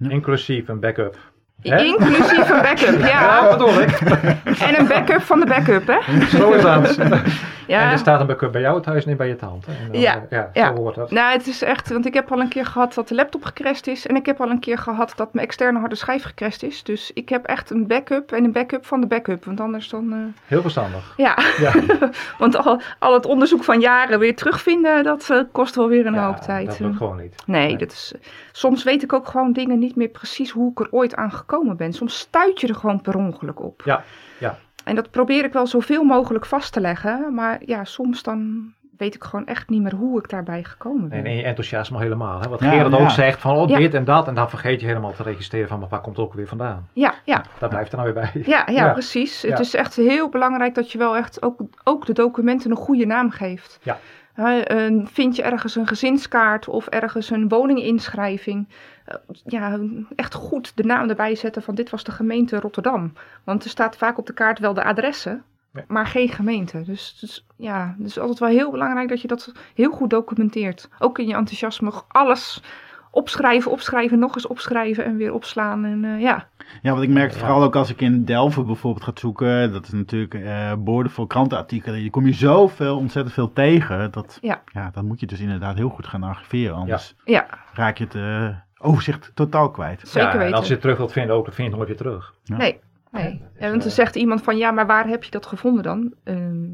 [0.09, 1.32] Inclusief een backup.
[1.61, 1.83] Hè?
[1.83, 3.41] inclusief een backup, Ja, ja.
[3.41, 3.89] dat bedoel ik.
[4.67, 6.25] En een backup van de backup, hè.
[6.37, 6.97] Zo is dat.
[7.67, 7.91] En Ja.
[7.91, 9.71] er staat een backup bij jou thuis, niet bij je tante.
[9.71, 10.67] En dan, Ja, eh, ja, ja.
[10.67, 11.11] zo hoort dat.
[11.11, 13.87] Nou, het is echt, want ik heb al een keer gehad dat de laptop gecrashed
[13.87, 14.07] is.
[14.07, 16.83] En ik heb al een keer gehad dat mijn externe harde schijf gecrashed is.
[16.83, 19.45] Dus ik heb echt een backup en een backup van de backup.
[19.45, 21.13] Want anders dan, eh, Heel verstandig.
[21.17, 21.37] ja.
[21.59, 21.71] Ja.
[22.37, 26.13] want al, al het onderzoek van jaren weer terugvinden, dat eh, kost wel weer een
[26.13, 26.65] Ja, hoop tijd.
[26.67, 27.35] Dat lukt gewoon niet.
[27.45, 27.77] Nee, Nee.
[27.77, 28.13] dat is,
[28.51, 31.51] soms weet ik ook gewoon dingen niet meer precies hoe ik er ooit aan gekomen
[31.53, 31.95] gekomen bent.
[31.95, 33.81] Soms stuit je er gewoon per ongeluk op.
[33.85, 34.03] Ja,
[34.39, 34.57] ja.
[34.85, 37.33] En dat probeer ik wel zoveel mogelijk vast te leggen.
[37.33, 41.25] Maar ja, soms dan weet ik gewoon echt niet meer hoe ik daarbij gekomen ben.
[41.25, 42.39] En je enthousiasme helemaal.
[42.41, 42.49] Hè?
[42.49, 42.97] Wat Ja, Gerard ja.
[43.03, 43.77] ook zegt van oh, Ja.
[43.77, 44.27] dit en dat.
[44.27, 46.87] En dan vergeet je helemaal te registreren van maar waar komt het ook weer vandaan.
[46.93, 48.41] Ja, ja, Daar blijft er nou weer bij.
[48.55, 48.91] ja, ja, Ja.
[48.91, 49.41] precies.
[49.41, 49.49] Ja.
[49.49, 53.05] Het is echt heel belangrijk dat je wel echt ook, ook de documenten een goede
[53.05, 53.79] naam geeft.
[53.83, 53.97] Ja.
[54.35, 58.67] Een- vind je ergens een gezinskaart of ergens een woninginschrijving?
[59.05, 59.79] Eh, ja,
[60.15, 63.13] echt goed de naam erbij zetten van dit was de gemeente Rotterdam.
[63.43, 65.43] Want er staat vaak op de kaart wel de adressen,
[65.73, 65.83] Ja.
[65.87, 66.81] maar geen gemeente.
[66.83, 70.89] Dus, dus ja, het is altijd wel heel belangrijk dat je dat heel goed documenteert.
[70.99, 72.63] Ook in je enthousiasme alles
[73.11, 75.85] opschrijven, opschrijven, nog eens opschrijven en weer opslaan.
[75.85, 76.47] En eh, ja,
[76.81, 77.45] Ja, want ik merk het Ja.
[77.45, 79.71] vooral ook als ik in Delft bijvoorbeeld ga zoeken.
[79.71, 82.03] Dat is natuurlijk eh borden voor krantenartikelen.
[82.03, 84.11] Je kom je zoveel, ontzettend veel tegen.
[84.11, 84.61] Dat, Ja.
[84.73, 86.75] ja, dan moet je dus inderdaad heel goed gaan archiveren.
[86.75, 88.47] Anders ja raak je het eh,
[88.83, 90.01] overzicht totaal kwijt.
[90.07, 90.55] zeker ja, en weten.
[90.55, 92.33] als je het terug wilt vinden ook, dan vind je het nooit weer terug.
[92.43, 92.57] Ja.
[92.57, 92.79] Nee,
[93.11, 93.23] nee.
[93.59, 96.13] Ja, want dan eh, zegt iemand van ja, maar waar heb je dat gevonden dan?
[96.23, 96.65] Ehm,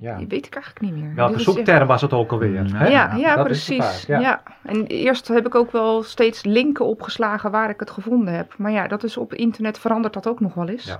[0.00, 0.16] Ja.
[0.16, 1.14] Die weet ik eigenlijk niet meer.
[1.14, 2.62] Welke echt- zoekterm was het ook alweer?
[2.62, 2.88] Mm, hè?
[2.88, 4.04] Ja, ja, dat precies.
[4.06, 4.42] ja.
[4.62, 8.54] En eerst heb ik ook wel steeds linken opgeslagen waar ik het gevonden heb.
[8.58, 10.96] Maar ja, dat is op internet verandert dat ook nog wel eens.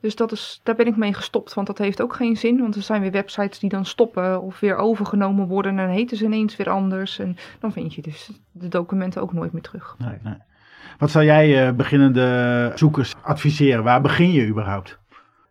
[0.00, 2.58] Dus dat is, daar ben ik mee gestopt, want dat heeft ook geen zin.
[2.60, 5.70] Want er zijn weer websites die dan stoppen of weer overgenomen worden.
[5.70, 7.18] En dan heten ze ineens weer anders.
[7.18, 9.94] En dan vind je dus de documenten ook nooit meer terug.
[9.98, 10.36] Nee, nee.
[10.98, 13.84] Wat zou jij eh, beginnende zoekers adviseren?
[13.84, 14.98] Waar begin je überhaupt?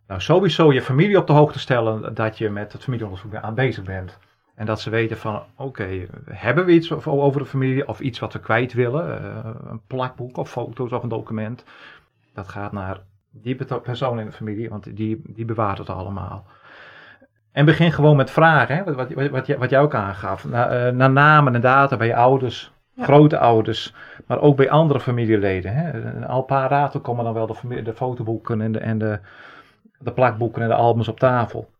[0.06, 3.84] Nou, sowieso je familie op de hoogte stellen dat je met het familieonderzoek aan bezig
[3.84, 4.18] bent.
[4.54, 8.18] En dat ze weten van, oké, hebben we iets over over de familie of iets
[8.18, 9.20] wat we kwijt willen?
[9.20, 11.64] eh, een plakboek of foto's of een document.
[12.34, 13.00] Dat gaat naar
[13.42, 16.44] die persoon in de familie, want die, die bewaart het allemaal.
[17.52, 18.84] En begin gewoon met vragen, hè?
[18.84, 20.44] Wat, wat, wat, wat, jij- ook aangaf.
[20.48, 23.04] Naar, eh, naar namen en data bij je ouders, Ja.
[23.04, 23.94] grootouders,
[24.26, 25.74] maar ook bij andere familieleden.
[25.74, 26.26] Hè?
[26.26, 29.18] Al paar raten komen dan wel de, familie, de fotoboeken en de, en de,
[29.98, 31.70] de plakboeken en de albums op tafel.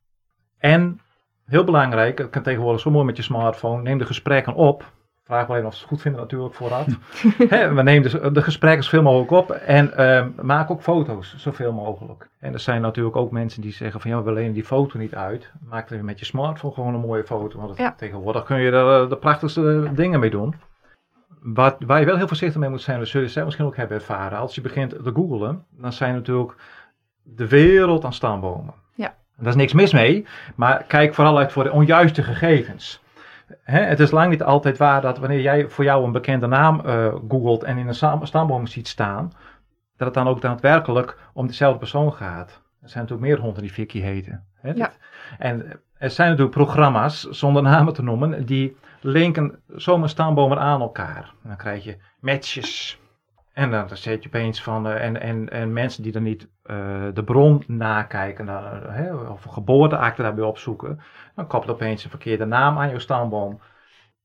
[0.58, 1.00] En,
[1.46, 4.92] heel belangrijk, het kan tegenwoordig zo mooi met je smartphone, neem de gesprekken op.
[5.28, 6.86] Vraag wel even of ze het goed vinden natuurlijk vooraf.
[7.74, 12.28] We nemen de, de gesprekken zoveel mogelijk op en ehm, maak ook foto's zoveel mogelijk.
[12.40, 15.14] En er zijn natuurlijk ook mensen die zeggen van ja, we lenen die foto niet
[15.14, 15.50] uit.
[15.68, 17.58] Maak er met je smartphone gewoon een mooie foto.
[17.60, 17.94] Want Ja.
[17.96, 20.54] tegenwoordig kun je er eh, de prachtigste dingen mee doen.
[21.40, 23.76] Wat, waar je wel heel voorzichtig mee moet zijn, dat zul je zelf misschien ook
[23.76, 24.38] hebben ervaren.
[24.38, 26.52] Als je begint te googlen, dan zijn natuurlijk
[27.22, 28.74] de wereld aan stambomen.
[28.94, 29.06] Ja.
[29.06, 29.14] En
[29.44, 33.00] Daar is niks mis mee, maar kijk vooral uit voor de onjuiste gegevens.
[33.62, 37.14] Het is lang niet altijd waar dat wanneer jij voor jou een bekende naam eh,
[37.28, 39.32] googelt en in een sta- stamboom ziet staan,
[39.96, 42.62] dat het dan ook daadwerkelijk om dezelfde persoon gaat.
[42.82, 44.44] Er zijn natuurlijk meer honden die Vicky heten.
[44.74, 44.92] Ja.
[45.38, 51.32] En er zijn natuurlijk programma's, zonder namen te noemen, die linken zomaar stambomen aan elkaar.
[51.42, 53.00] En dan krijg je matches.
[53.58, 56.76] En dan zet je opeens van, eh, en, en, en mensen die dan niet eh,
[57.14, 61.00] de bron nakijken, dan, eh, hè, of een geboorteakte daarbij opzoeken,
[61.34, 63.60] dan koppelt opeens een verkeerde naam aan jouw stamboom.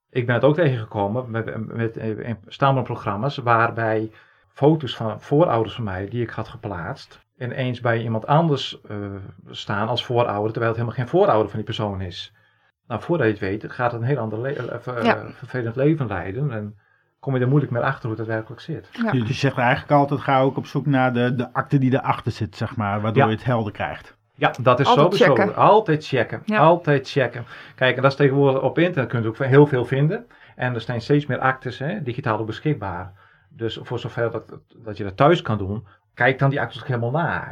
[0.09, 4.11] Ik ben het ook tegengekomen met, met, in stamboomprogramma's waarbij
[4.47, 8.81] foto's van voorouders van mij, die ik had geplaatst, ineens bij iemand anders
[9.49, 12.33] staan als voorouder, terwijl het helemaal geen voorouder van die persoon is.
[12.87, 15.25] Nou, voordat je het weet, gaat het een heel ander le- ver- Ja.
[15.31, 16.77] vervelend leven leiden en
[17.23, 18.89] kom je er moeilijk meer achter hoe het werkelijk zit.
[18.91, 19.11] Ja.
[19.11, 22.31] Dus je zegt eigenlijk altijd, ga ook op zoek naar de, de akte die erachter
[22.31, 23.01] zit, zeg maar.
[23.01, 23.29] Waardoor Ja.
[23.29, 24.15] je het helder krijgt.
[24.35, 25.35] Ja, dat is Altijd sowieso.
[25.35, 25.55] checken.
[25.55, 26.41] Altijd checken.
[26.45, 26.57] Ja.
[26.57, 27.45] Altijd checken.
[27.75, 30.25] Kijk, en dat is tegenwoordig op internet kun je ook heel veel vinden.
[30.55, 33.11] En er zijn steeds meer actes, hè, digitaal ook beschikbaar.
[33.49, 34.43] Dus voor zover dat,
[34.77, 37.47] dat je dat thuis kan doen, kijk dan die actes ook helemaal na.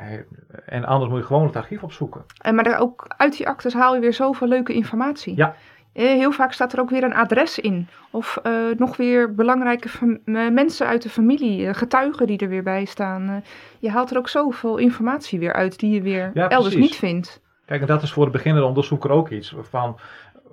[0.66, 2.22] En anders moet je gewoon het archief opzoeken.
[2.42, 5.36] En maar daar ook uit die actes haal je weer zoveel leuke informatie.
[5.36, 5.56] Ja.
[5.94, 7.88] Eh, Heel vaak staat er ook weer een adres in.
[8.12, 10.20] Of eh, nog weer belangrijke
[10.52, 13.44] mensen uit de familie, eh, getuigen die er weer bij staan.
[13.80, 17.42] Je haalt er ook zoveel informatie weer uit die je weer Ja, elders niet vindt.
[17.66, 19.56] Kijk, en dat is voor de beginnende onderzoeker ook iets.
[19.62, 20.00] Van,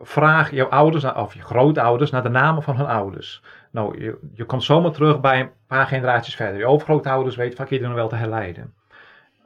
[0.02, 3.42] vraag jouw ouders of je grootouders naar de namen van hun ouders.
[3.70, 6.58] Nou, je, je komt zomaar terug bij een paar generaties verder.
[6.58, 8.74] Je overgrootouders weten vaak iedereen wel te herleiden.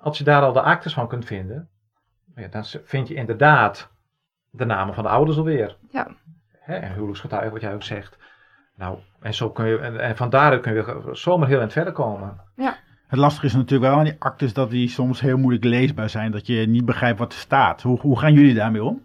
[0.01, 1.69] Als je daar al de actes van kunt vinden,
[2.37, 3.92] ja, dan vind je inderdaad
[4.53, 5.77] de namen van de ouders alweer.
[5.91, 6.09] Ja.
[6.59, 8.19] Hè, en huwelijksgetuigen, wat jij ook zegt.
[8.77, 11.93] Nou, en, zo kun je, en, en van daaruit kun je zomaar heel eind verder
[11.93, 12.41] komen.
[13.13, 16.31] Het lastige is natuurlijk wel aan die actes dat die soms heel moeilijk leesbaar zijn.
[16.31, 17.83] Dat je niet begrijpt wat er staat.
[17.83, 19.03] Hoe, hoe gaan jullie daarmee om?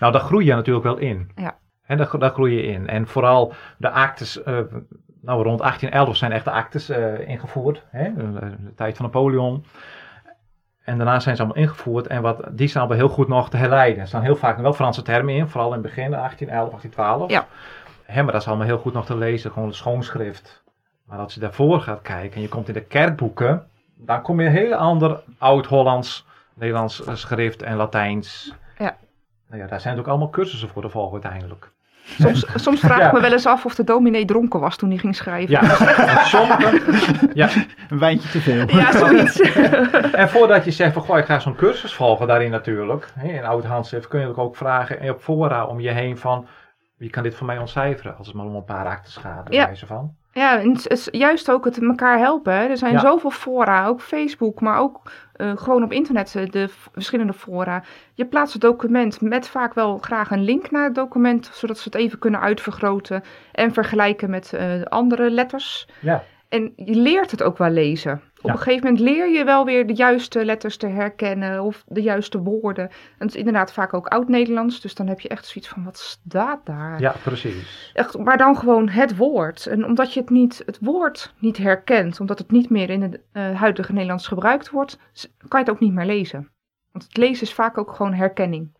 [0.00, 1.30] Nou, daar groei je natuurlijk wel in.
[1.34, 1.56] Ja.
[1.86, 2.88] En daar, daar groei je in.
[2.88, 4.54] En vooral de actes, eh,
[5.20, 7.84] nou rond 1811 zijn echt de actes eh, ingevoerd.
[7.90, 8.14] Hè?
[8.14, 8.32] De,
[8.64, 9.64] de tijd van Napoleon.
[10.86, 12.06] En daarna zijn ze allemaal ingevoerd.
[12.06, 14.00] En wat, die staan wel heel goed nog te herleiden.
[14.00, 15.48] Er staan heel vaak nog wel Franse termen in.
[15.48, 17.30] Vooral in het begin, 1811, 1812.
[17.30, 17.46] Ja.
[18.02, 19.52] Hè, maar dat is allemaal heel goed nog te lezen.
[19.52, 20.62] Gewoon het schoonschrift.
[21.04, 24.46] Maar als je daarvoor gaat kijken en je komt in de kerkboeken, dan kom je
[24.46, 28.54] een heel ander oud-Hollands, Nederlands schrift en Latijns.
[28.78, 28.96] Ja.
[29.48, 31.72] Nou ja, daar zijn ook allemaal cursussen voor te volgen uiteindelijk.
[32.18, 33.06] Soms, soms vraag Ja.
[33.06, 35.50] ik me wel eens af of de dominee dronken was toen hij ging schrijven.
[35.50, 35.60] Ja,
[35.96, 36.80] en sommige,
[37.34, 37.48] ja.
[37.88, 38.68] Een wijntje te veel.
[38.68, 39.40] Ja, zoiets.
[40.22, 43.44] En voordat je zegt van goh, ik ga zo'n cursus volgen daarin natuurlijk, hè, in
[43.44, 46.46] oud-handschrift, kun je ook vragen en op fora om je heen van
[46.96, 49.02] wie kan dit voor mij ontcijferen als het maar om een paar
[49.50, 49.64] Ja.
[49.66, 50.14] wijze van.
[50.36, 52.52] Ja, en het is juist ook het elkaar helpen.
[52.52, 52.66] Hè.
[52.66, 53.00] Er zijn Ja.
[53.00, 55.00] zoveel fora, ook Facebook, maar ook
[55.32, 57.82] eh, gewoon op internet eh, de verschillende fora.
[58.14, 61.84] Je plaatst het document met vaak wel graag een link naar het document, zodat ze
[61.84, 63.22] het even kunnen uitvergroten
[63.52, 65.88] en vergelijken met eh, andere letters.
[66.00, 66.22] Ja.
[66.48, 68.20] En je leert het ook wel lezen.
[68.46, 68.58] Op Ja.
[68.58, 72.38] een gegeven moment leer je wel weer de juiste letters te herkennen of de juiste
[72.38, 72.88] woorden.
[72.88, 75.98] En het is inderdaad vaak ook oud-Nederlands, dus dan heb je echt zoiets van, wat
[75.98, 77.00] staat daar?
[77.00, 77.90] Ja, precies.
[77.94, 79.66] Echt, maar dan gewoon het woord.
[79.66, 83.20] En omdat je het, niet, het woord niet herkent, omdat het niet meer in het
[83.32, 84.98] eh, huidige Nederlands gebruikt wordt,
[85.48, 86.50] kan je het ook niet meer lezen.
[86.92, 88.76] Want het lezen is vaak ook gewoon herkenning.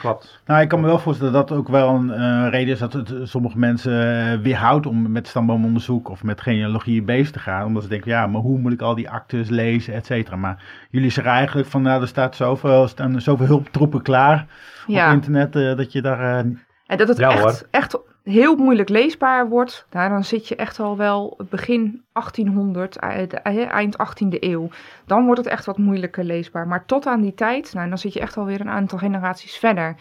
[0.00, 0.40] Klopt.
[0.46, 2.92] Nou, ik kan me wel voorstellen dat dat ook wel een eh, reden is dat
[2.92, 3.92] het eh, sommige mensen
[4.32, 7.66] eh, weerhoudt om met stamboomonderzoek of met genealogie bezig te gaan.
[7.66, 10.36] Omdat ze denken, ja, maar hoe moet ik al die actes lezen, et cetera.
[10.36, 14.46] Maar jullie zeggen eigenlijk van, nou, er staat zoveel, staan zoveel hulptroepen klaar
[14.86, 16.20] op internet eh, dat je daar...
[16.20, 16.38] eh,
[16.86, 17.62] en dat het Ja, echt, hoor.
[17.70, 17.98] echt
[18.32, 19.86] heel moeilijk leesbaar wordt.
[19.90, 24.68] Dan zit je echt al wel begin 1800, eh, eh, eind 18e eeuw.
[25.06, 26.66] Dan wordt het echt wat moeilijker leesbaar.
[26.68, 29.96] Maar tot aan die tijd, nou, dan zit je echt alweer een aantal generaties verder.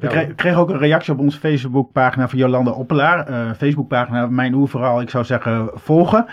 [0.00, 3.26] We kre- kregen ook een reactie op onze Facebookpagina van Jolanda Oppelaar.
[3.26, 6.26] eh, Facebookpagina Mijn Oerverhaal, ik zou zeggen volgen.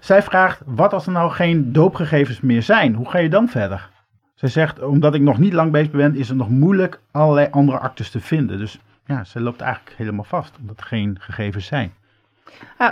[0.00, 2.94] Zij vraagt, wat als er nou geen doopgegevens meer zijn?
[2.94, 3.90] Hoe ga je dan verder?
[4.34, 7.78] Zij zegt, omdat ik nog niet lang bezig ben, is het nog moeilijk allerlei andere
[7.78, 8.58] actes te vinden.
[8.58, 11.94] Dus ja, ze loopt eigenlijk helemaal vast, omdat er geen gegevens zijn.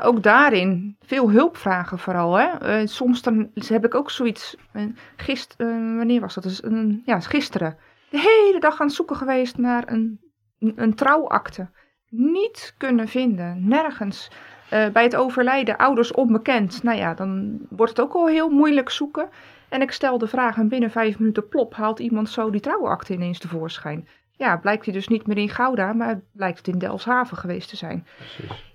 [0.03, 2.35] Ook daarin veel hulp vragen vooral.
[2.35, 2.47] Hè?
[2.47, 4.57] Eh, soms dan heb ik ook zoiets.
[4.73, 4.83] Uh,
[5.17, 6.45] gist, eh, wanneer was dat?
[6.45, 6.63] Dus
[7.05, 7.77] ja, gisteren.
[8.11, 10.21] De hele dag aan het zoeken geweest naar een,
[10.59, 11.69] een, een trouwakte.
[12.09, 13.69] Niet kunnen vinden.
[13.69, 14.31] Nergens.
[14.71, 16.83] Eh, bij het overlijden, ouders onbekend.
[16.83, 19.29] Nou ja, dan wordt het ook al heel moeilijk zoeken.
[19.69, 23.13] En ik stel de vraag en binnen vijf minuten plop haalt iemand zo die trouwakte
[23.13, 24.09] ineens tevoorschijn.
[24.41, 27.77] Ja, blijkt hij dus niet meer in Gouda, maar blijkt het in Delfshaven geweest te
[27.77, 28.75] zijn Precies.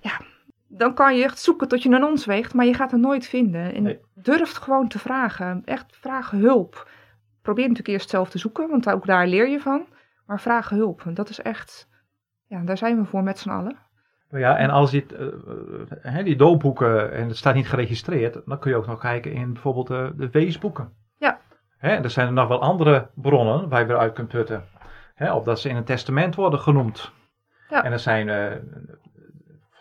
[0.67, 3.27] dan kan je echt zoeken tot je een ons weegt, maar je gaat het nooit
[3.27, 3.73] vinden.
[3.73, 3.99] En Nee.
[4.13, 5.61] durf gewoon te vragen.
[5.65, 6.89] Echt vraag hulp.
[7.41, 9.85] Probeer natuurlijk eerst zelf te zoeken, want ook daar leer je van.
[10.25, 11.01] Maar vraag hulp.
[11.05, 11.87] En dat is echt,
[12.47, 13.77] ja, daar zijn we voor met z'n allen.
[14.29, 15.03] Ja, en als eh,
[16.01, 19.53] eh, die doopboeken en het staat niet geregistreerd, dan kun je ook nog kijken in
[19.53, 20.93] bijvoorbeeld de, de weesboeken.
[21.17, 21.39] Ja.
[21.77, 24.63] Hè, en er zijn er nog wel andere bronnen waar je weer uit kunt putten.
[25.15, 27.11] Hè, of dat ze in een testament worden genoemd.
[27.69, 27.83] Ja.
[27.83, 28.51] En er zijn eh,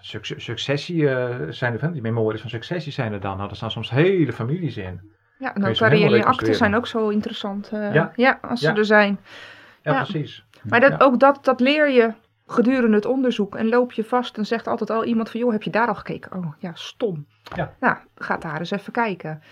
[0.01, 3.37] suc- successie, eh, zijn er, van- die memories van successie zijn er dan.
[3.37, 4.85] Nou, er staan soms hele families in.
[4.85, 4.99] Ja, en
[5.39, 6.57] je ze helemaal notariële akten reconstrueren.
[6.59, 7.69] zijn ook zo interessant.
[7.73, 8.13] eh, Ja.
[8.17, 8.39] ja.
[8.43, 8.73] als Ja.
[8.73, 9.21] ze er zijn.
[9.83, 10.03] Ja, Ja.
[10.03, 10.45] precies.
[10.63, 12.13] Maar dat, ook dat, dat leer je
[12.47, 13.55] gedurende het onderzoek.
[13.57, 15.41] En loop je vast en zegt altijd al iemand van...
[15.41, 16.33] joh, heb je daar al gekeken?
[16.37, 17.27] Oh, ja, stom.
[17.57, 17.75] Ja.
[17.81, 19.43] Nou, ga daar eens even kijken.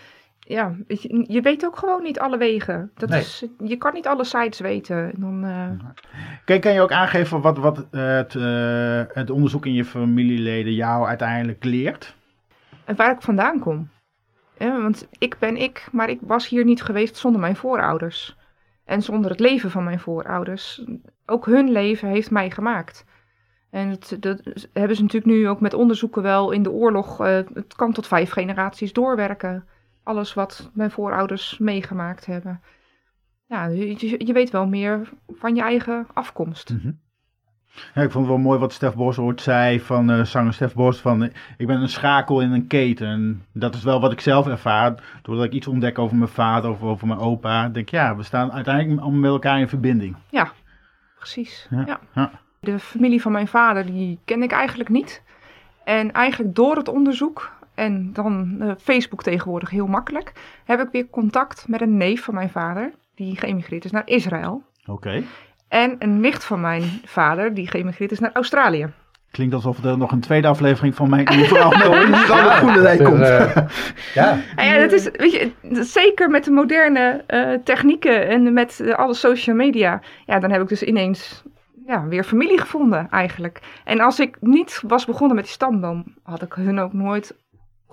[0.47, 2.91] Ja, je, je weet ook gewoon niet alle wegen.
[2.95, 3.19] Dat Nee.
[3.19, 5.11] is, je kan niet alle sites weten.
[5.17, 5.87] Dan, eh,
[6.45, 11.07] Kijk, kan je ook aangeven wat, wat het, eh, het onderzoek in je familieleden jou
[11.07, 12.15] uiteindelijk leert?
[12.85, 13.89] en waar ik vandaan kom.
[14.57, 18.37] Ja, want ik ben ik, maar ik was hier niet geweest zonder mijn voorouders.
[18.85, 20.83] En zonder het leven van mijn voorouders.
[21.25, 23.05] Ook hun leven heeft mij gemaakt.
[23.69, 24.41] En het, dat
[24.73, 27.19] hebben ze natuurlijk nu ook met onderzoeken wel in de oorlog.
[27.19, 29.67] eh, het kan tot vijf generaties doorwerken.
[30.03, 32.61] Alles wat mijn voorouders meegemaakt hebben.
[33.47, 36.69] Ja, je, je- weet wel meer van je eigen afkomst.
[36.73, 36.91] Mhm.
[37.93, 40.73] Ja, ik vond het wel mooi wat Stef Bos ooit zei van eh, zanger Stef
[40.73, 43.07] Bos van eh, ik ben een schakel in een keten.
[43.07, 45.19] En dat is wel wat ik zelf ervaar.
[45.21, 47.63] Doordat ik iets ontdek over mijn vader of over mijn opa.
[47.69, 50.15] Denk ik, ja, we staan uiteindelijk allemaal met elkaar in verbinding.
[51.17, 51.67] Precies.
[51.69, 51.99] Ja, Ja.
[52.15, 52.31] ja.
[52.59, 55.23] De familie van mijn vader, die ken ik eigenlijk niet.
[55.83, 60.33] En eigenlijk door het onderzoek, en dan eh, Facebook tegenwoordig heel makkelijk,
[60.65, 64.63] heb ik weer contact met een neef van mijn vader, die geëmigreerd is naar Israël.
[64.85, 65.23] Oké.
[65.67, 68.87] En een nicht van mijn vader, die geëmigreerd is naar Australië.
[69.31, 71.71] Klinkt alsof er nog een tweede aflevering van mijn verhaal
[72.05, 73.27] niet aan de goede lijn komt.
[74.13, 75.51] ja, En ja, dat is, weet je,
[75.83, 80.61] zeker met de moderne eh, technieken en met eh, alle social media, ja, dan heb
[80.61, 81.43] ik dus ineens
[81.85, 83.59] ja, weer familie gevonden eigenlijk.
[83.83, 87.35] En als ik niet was begonnen met die stamboom, had ik hun ook nooit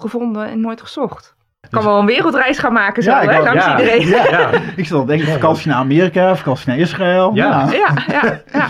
[0.01, 1.34] gevonden en nooit gezocht.
[1.62, 3.78] Ik kan Dus- wel een wereldreis gaan maken zo, Ja, ik hè, wou- langs ja.
[3.78, 4.07] iedereen.
[4.09, 4.51] ja.
[4.76, 7.34] Ik zat al denken, vakantie naar Amerika, vakantie naar Israël.
[7.34, 7.70] Ja.
[7.72, 8.68] Ja, ja, ja.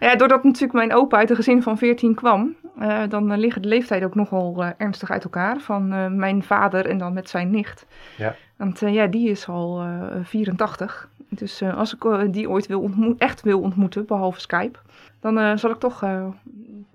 [0.08, 3.62] ja, doordat natuurlijk mijn opa uit een gezin van 14 kwam, eh, dan eh, liggen
[3.62, 5.56] de leeftijden ook nogal eh, ernstig uit elkaar.
[5.60, 7.86] Van eh, mijn vader en dan met zijn nicht.
[8.16, 8.34] Ja.
[8.56, 9.86] Want eh, ja, die is al eh,
[10.22, 11.08] 84.
[11.28, 14.78] Dus eh, als ik die ooit wil ontmoet, echt wil ontmoeten, behalve Skype,
[15.20, 16.24] dan eh, zal ik toch eh,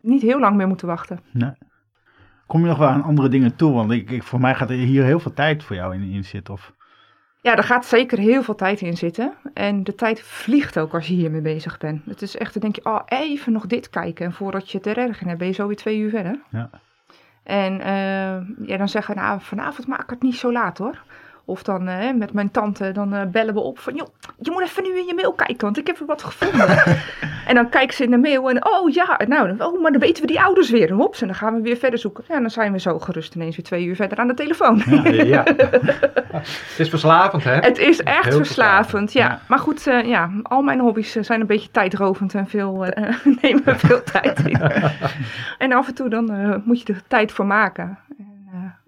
[0.02, 1.20] niet heel lang meer moeten wachten.
[2.48, 3.74] Kom je nog wel aan andere dingen toe?
[3.74, 6.24] Want ik, ik, voor mij gaat er hier heel veel tijd voor jou in, in
[6.24, 6.54] zitten.
[6.54, 6.74] Of...
[7.42, 9.34] Ja, er gaat zeker heel veel tijd in zitten.
[9.54, 12.06] En de tijd vliegt ook als je hiermee bezig bent.
[12.06, 14.26] Het is echt, dan denk je, oh, even nog dit kijken.
[14.26, 16.40] En voordat je het er erg in hebt, ben je zo weer twee uur verder.
[16.50, 16.70] Ja.
[17.44, 21.04] En eh, ja, dan zeggen we, nou, vanavond maak ik het niet zo laat hoor.
[21.50, 24.08] Of dan eh, met mijn tante, dan eh, bellen we op van, joh,
[24.40, 26.68] je moet even nu in je mail kijken, want ik heb er wat gevonden.
[27.50, 30.22] en dan kijken ze in de mail en, oh ja, nou, oh, maar dan weten
[30.22, 30.92] we die ouders weer.
[30.92, 32.24] Hops, en dan gaan we weer verder zoeken.
[32.28, 34.84] Ja, en dan zijn we zo gerust ineens weer twee uur verder aan de telefoon.
[34.86, 35.44] Ja, Ja.
[35.44, 37.56] het is verslavend, hè?
[37.56, 39.26] Het is echt Heel verslavend, ja.
[39.26, 39.40] Ja.
[39.48, 42.86] Maar goed, eh, ja, al mijn hobby's zijn een beetje tijdrovend en veel,
[43.42, 44.60] nemen veel tijd in.
[45.58, 47.98] en af en toe dan moet je er tijd voor maken.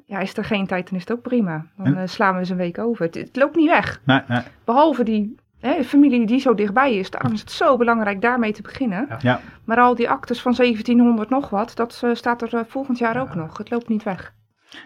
[0.10, 1.66] En, ja, is er geen tijd, dan is het ook prima.
[1.78, 3.06] Dan En- eh, slaan we eens een week over.
[3.06, 4.02] Het, het loopt niet weg.
[4.04, 4.42] Nee, nee.
[4.66, 7.10] Behalve die hè, familie die zo dichtbij is.
[7.10, 9.06] Daarom is het zo belangrijk daarmee te beginnen.
[9.10, 9.18] Ja.
[9.22, 9.40] Ja.
[9.64, 13.22] Maar al die actes van 1700 nog wat, dat eh, staat er eh, volgend jaar
[13.22, 13.58] ook nog.
[13.58, 14.34] Het loopt niet weg.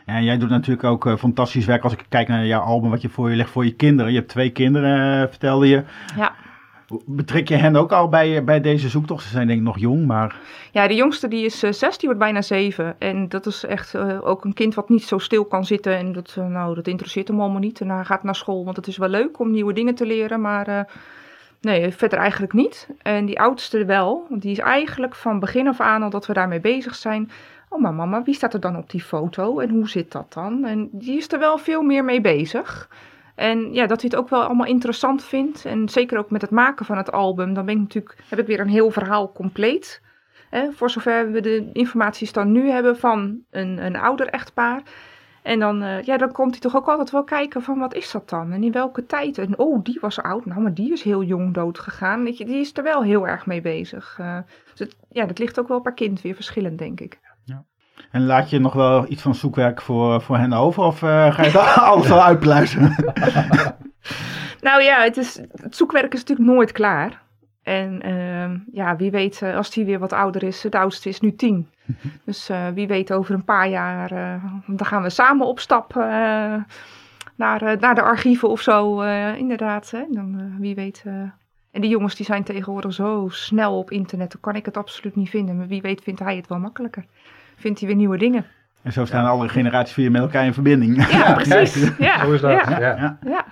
[0.05, 3.09] Ja, jij doet natuurlijk ook fantastisch werk als ik kijk naar jouw album, wat je
[3.09, 4.11] voor je legt voor je kinderen.
[4.11, 5.83] Je hebt twee kinderen, vertelde je.
[6.15, 6.31] Ja.
[7.05, 9.23] Betrek je hen ook al bij, bij deze zoektocht?
[9.23, 10.35] Ze zijn denk ik nog jong, maar
[10.71, 12.95] Ja, de jongste die is eh, zes, die wordt bijna zeven.
[12.99, 15.97] En dat is echt eh, ook een kind wat niet zo stil kan zitten.
[15.97, 17.81] En dat, eh, nou, dat interesseert hem allemaal niet.
[17.81, 20.41] En hij gaat naar school, want het is wel leuk om nieuwe dingen te leren.
[20.41, 20.87] Maar
[21.61, 22.87] nee, verder eigenlijk niet.
[23.01, 24.25] En die oudste wel.
[24.29, 27.31] Want die is eigenlijk van begin af aan al dat we daarmee bezig zijn.
[27.69, 29.59] Oh, maar mama, wie staat er dan op die foto?
[29.59, 30.65] En hoe zit dat dan?
[30.65, 32.89] En die is er wel veel meer mee bezig.
[33.35, 35.65] En ja, dat hij het ook wel allemaal interessant vindt.
[35.65, 37.53] En zeker ook met het maken van het album.
[37.53, 40.01] Dan ben ik natuurlijk, heb ik weer een heel verhaal compleet.
[40.49, 44.81] Hè, voor zover we de informatiestand nu hebben van een, een ouder echtpaar.
[45.41, 48.11] En dan, eh, ja, dan komt hij toch ook altijd wel kijken van wat is
[48.11, 48.51] dat dan?
[48.51, 49.37] En in welke tijd?
[49.37, 50.45] En oh, die was oud.
[50.45, 52.23] Nou, maar die is heel jong dood gegaan.
[52.23, 54.15] Die is er wel heel erg mee bezig.
[54.19, 54.37] Eh,
[54.69, 57.19] dus het, ja, dat ligt ook wel per kind weer verschillend, denk ik.
[58.11, 60.83] En laat je nog wel iets van zoekwerk voor, voor hen over?
[60.83, 62.95] Of eh, ga je het alles al uitpluizen?
[64.63, 67.21] Nou ja, het, is, het zoekwerk is natuurlijk nooit klaar.
[67.63, 71.19] En ehm, ja, wie weet, eh, als die weer wat ouder is, de oudste is
[71.19, 71.69] nu tien.
[72.25, 74.09] Dus eh, wie weet over een paar jaar,
[74.67, 76.01] dan gaan we samen op stap eh,
[77.35, 79.01] naar, naar de archieven of zo.
[79.31, 80.03] inderdaad, hè.
[80.09, 81.03] Dan, wie weet.
[81.71, 85.15] En die jongens die zijn tegenwoordig zo snel op internet, dan kan ik het absoluut
[85.15, 85.57] niet vinden.
[85.57, 87.05] Maar wie weet vindt hij het wel makkelijker.
[87.63, 88.45] Vindt hij weer nieuwe dingen.
[88.81, 91.07] En zo staan alle generaties weer met elkaar in verbinding.
[91.11, 91.91] Ja, precies.
[91.97, 92.51] Ja, Zo is dat.
[92.51, 92.79] Ja, Ja.
[92.79, 93.17] Ja.
[93.25, 93.45] ja.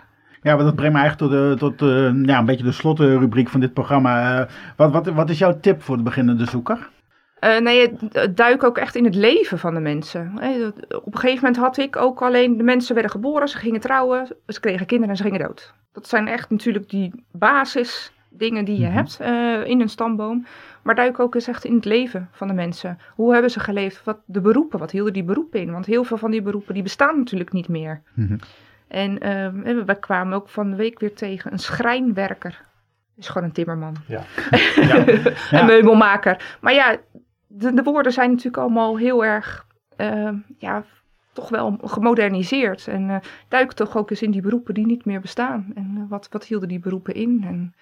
[0.44, 3.50] Ja, maar dat brengt me eigenlijk tot, de, tot eh, ja, een beetje de slotrubriek
[3.50, 4.40] van dit programma.
[4.42, 6.90] Eh, wat, wat, wat is jouw tip voor de beginnende zoeker?
[7.40, 10.32] Eh, nee, het- duik ook echt in het leven van de mensen.
[11.04, 14.28] Op een gegeven moment had ik ook alleen, de mensen werden geboren, ze gingen trouwen,
[14.48, 15.74] ze kregen kinderen en ze gingen dood.
[15.94, 18.96] Dat zijn echt natuurlijk die basisdingen die je Mhm.
[18.96, 20.46] hebt eh, in een stamboom.
[20.82, 23.00] Maar duik ook eens echt in het leven van de mensen.
[23.16, 24.04] Hoe hebben ze geleefd?
[24.04, 25.72] Wat de beroepen, wat hielden die beroepen in?
[25.72, 28.02] Want heel veel van die beroepen die bestaan natuurlijk niet meer.
[28.14, 28.38] Mhm.
[28.88, 32.52] En ehm, we kwamen ook van de week weer tegen een schrijnwerker.
[32.52, 33.96] Dat is gewoon een timmerman.
[34.08, 34.24] Ja.
[34.76, 35.64] een Ja.
[35.66, 36.58] meubelmaker.
[36.62, 36.98] Maar ja,
[37.48, 39.66] de, de woorden zijn natuurlijk allemaal heel erg,
[39.96, 40.84] ehm, ja,
[41.34, 42.88] toch wel gemoderniseerd.
[42.88, 43.16] En eh
[43.48, 45.72] duik toch ook eens in die beroepen die niet meer bestaan.
[45.76, 47.44] En eh, wat, wat hielden die beroepen in?
[47.48, 47.74] En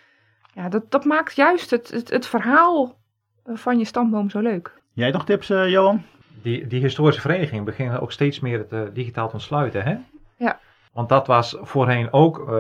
[0.54, 2.98] ja, dat, dat maakt juist het, het, het verhaal
[3.44, 4.74] eh, van je stamboom zo leuk.
[4.94, 6.04] Jij nog tips, eh, Johan?
[6.42, 9.98] Die, die historische verenigingen beginnen ook steeds meer het eh, digitaal te ontsluiten, hè?
[10.38, 10.60] Ja.
[10.94, 12.52] Want dat was voorheen ook,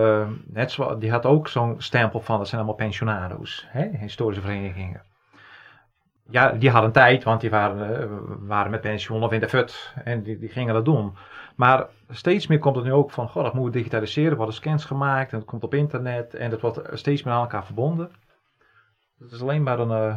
[0.45, 3.89] net zo, die had ook zo'n stempel van, dat zijn allemaal pensionado's, hè?
[3.97, 5.01] Historische verenigingen.
[6.29, 10.23] Ja, die hadden tijd, want die waren, waren met pensioen of in de fut en
[10.23, 11.13] die, die gingen dat doen.
[11.59, 14.55] Maar steeds meer komt het nu ook van, goh, dat moeten we digitaliseren, er worden
[14.55, 18.11] scans gemaakt en het komt op internet en het wordt steeds meer aan elkaar verbonden.
[19.19, 20.15] Het is alleen maar een eh,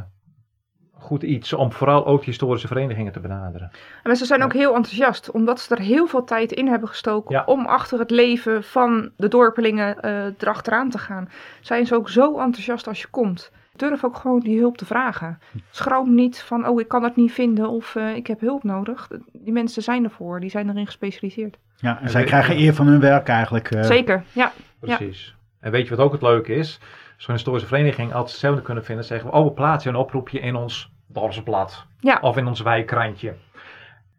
[0.93, 3.70] goed iets om vooral ook historische verenigingen te benaderen.
[3.72, 7.34] En mensen zijn ook heel enthousiast, omdat ze er heel veel tijd in hebben gestoken
[7.34, 7.43] Ja.
[7.47, 11.28] om achter het leven van de dorpelingen eh erachteraan te gaan.
[11.61, 13.53] Zijn ze ook zo enthousiast als je komt.
[13.88, 15.38] Durf ook gewoon die hulp te vragen.
[15.70, 19.08] Schroom niet van, oh ik kan het niet vinden of eh, ik heb hulp nodig.
[19.32, 21.58] Die mensen zijn ervoor, die zijn erin gespecialiseerd.
[21.76, 23.70] Ja, en En zij krijgen eer van hun werk eigenlijk.
[23.70, 23.82] eh.
[23.82, 24.52] Zeker, ja.
[24.80, 25.34] Precies.
[25.60, 26.80] En weet je wat ook het leuke is?
[27.16, 29.04] Zo'n historische vereniging altijd hetzelfde kunnen vinden.
[29.04, 31.86] Zeggen we, oh we plaatsen een oproepje in ons dorpsblad.
[32.00, 32.18] Ja.
[32.20, 33.34] Of in ons wijkkrantje.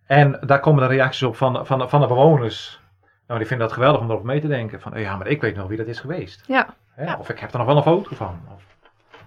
[0.05, 2.81] En daar komen de reacties op van, van, van de bewoners.
[3.27, 4.81] Nou, die vinden dat geweldig om erover mee te denken.
[4.81, 6.43] Van, ja, maar ik weet nog wie dat is geweest.
[6.47, 7.03] Ja, Hè?
[7.05, 7.17] Ja.
[7.19, 8.39] Of ik heb er nog wel een foto van.
[8.55, 8.63] Of,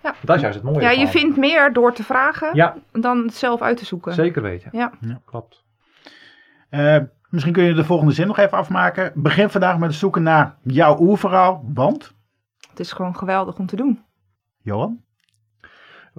[0.03, 0.15] Ja.
[0.25, 3.35] Dat is juist het mooie Ja, je vindt meer door te vragen Ja, dan het
[3.35, 4.13] zelf uit te zoeken.
[4.13, 4.71] zeker weten.
[4.73, 4.93] Ja.
[5.25, 5.65] Klopt.
[6.69, 6.99] Eh,
[7.31, 9.13] misschien kun je de volgende zin nog even afmaken.
[9.15, 12.15] Begin vandaag met het zoeken naar jouw oerverhaal, want...
[12.71, 14.05] Het is gewoon geweldig om te doen.
[14.63, 15.01] Johan?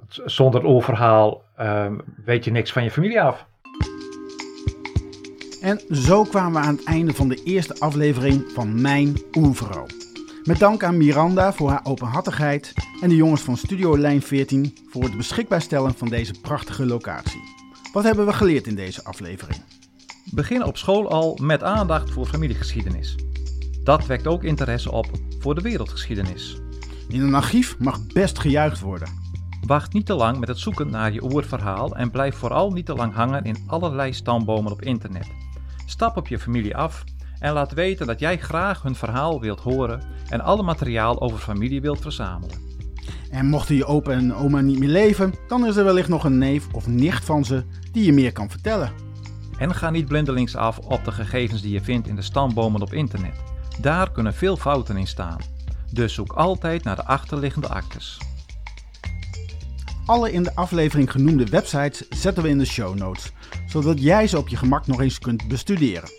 [0.08, 3.46] Zonder het oorverhaal ehm, weet je niks van je familie af.
[5.62, 9.86] En zo kwamen we aan het einde van de eerste aflevering van Mijn Oerverhaal.
[10.48, 15.02] Met dank aan Miranda voor haar openhartigheid en de jongens van Studio Lijn 14 voor
[15.02, 17.40] het beschikbaar stellen van deze prachtige locatie.
[17.92, 19.60] Wat hebben we geleerd in deze aflevering?
[20.30, 23.16] Begin op school al met aandacht voor familiegeschiedenis.
[23.82, 25.06] Dat wekt ook interesse op
[25.38, 26.60] voor de wereldgeschiedenis.
[27.08, 29.08] In een archief mag best gejuicht worden.
[29.66, 32.94] Wacht niet te lang met het zoeken naar je oerverhaal en blijf vooral niet te
[32.94, 35.26] lang hangen in allerlei stambomen op internet.
[35.86, 37.04] Stap op je familie af
[37.40, 41.80] en laat weten dat jij graag hun verhaal wilt horen en alle materiaal over familie
[41.80, 42.66] wilt verzamelen.
[43.30, 46.38] En mochten je opa en oma niet meer leven, dan is er wellicht nog een
[46.38, 48.92] neef of nicht van ze die je meer kan vertellen.
[49.58, 52.92] En ga niet blindelings af op de gegevens die je vindt in de stambomen op
[52.92, 53.42] internet.
[53.80, 55.38] Daar kunnen veel fouten in staan.
[55.92, 58.18] Dus zoek altijd naar de achterliggende actes.
[60.06, 63.32] Alle in de aflevering genoemde websites zetten we in de show notes,
[63.66, 66.17] zodat jij ze op je gemak nog eens kunt bestuderen.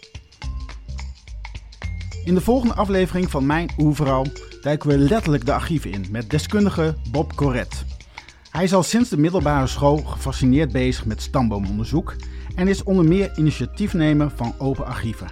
[2.29, 4.25] In de volgende aflevering van Mijn Oerverhaal
[4.61, 7.85] duiken we letterlijk de archieven in met deskundige Bob Corret.
[8.51, 12.15] Hij is al sinds de middelbare school gefascineerd bezig met stamboomonderzoek
[12.55, 15.27] en is onder meer initiatiefnemer van Open Archieven.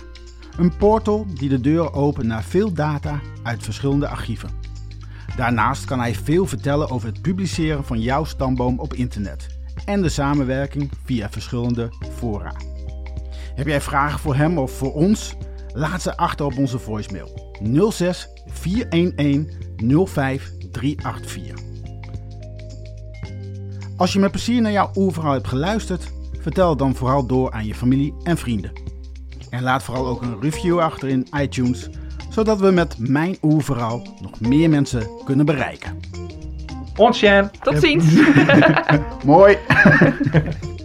[0.57, 4.49] Een portal die de deuren opent naar veel data uit verschillende archieven.
[5.35, 9.47] Daarnaast kan hij veel vertellen over het publiceren van jouw stamboom op internet
[9.85, 12.53] en de samenwerking via verschillende fora.
[13.55, 15.35] Heb jij vragen voor hem of voor ons?
[15.77, 17.55] Laat ze achter op onze voicemail
[17.91, 21.53] 06 411 05 384.
[23.97, 27.65] Als je met plezier naar jouw oerverhaal hebt geluisterd, vertel het dan vooral door aan
[27.65, 28.71] je familie en vrienden.
[29.49, 31.89] En laat vooral ook een review achter in iTunes,
[32.29, 35.99] zodat we met mijn oerverhaal nog meer mensen kunnen bereiken.
[36.95, 37.51] Onsjen!
[37.61, 38.05] Tot ziens!
[39.25, 39.57] Mooi!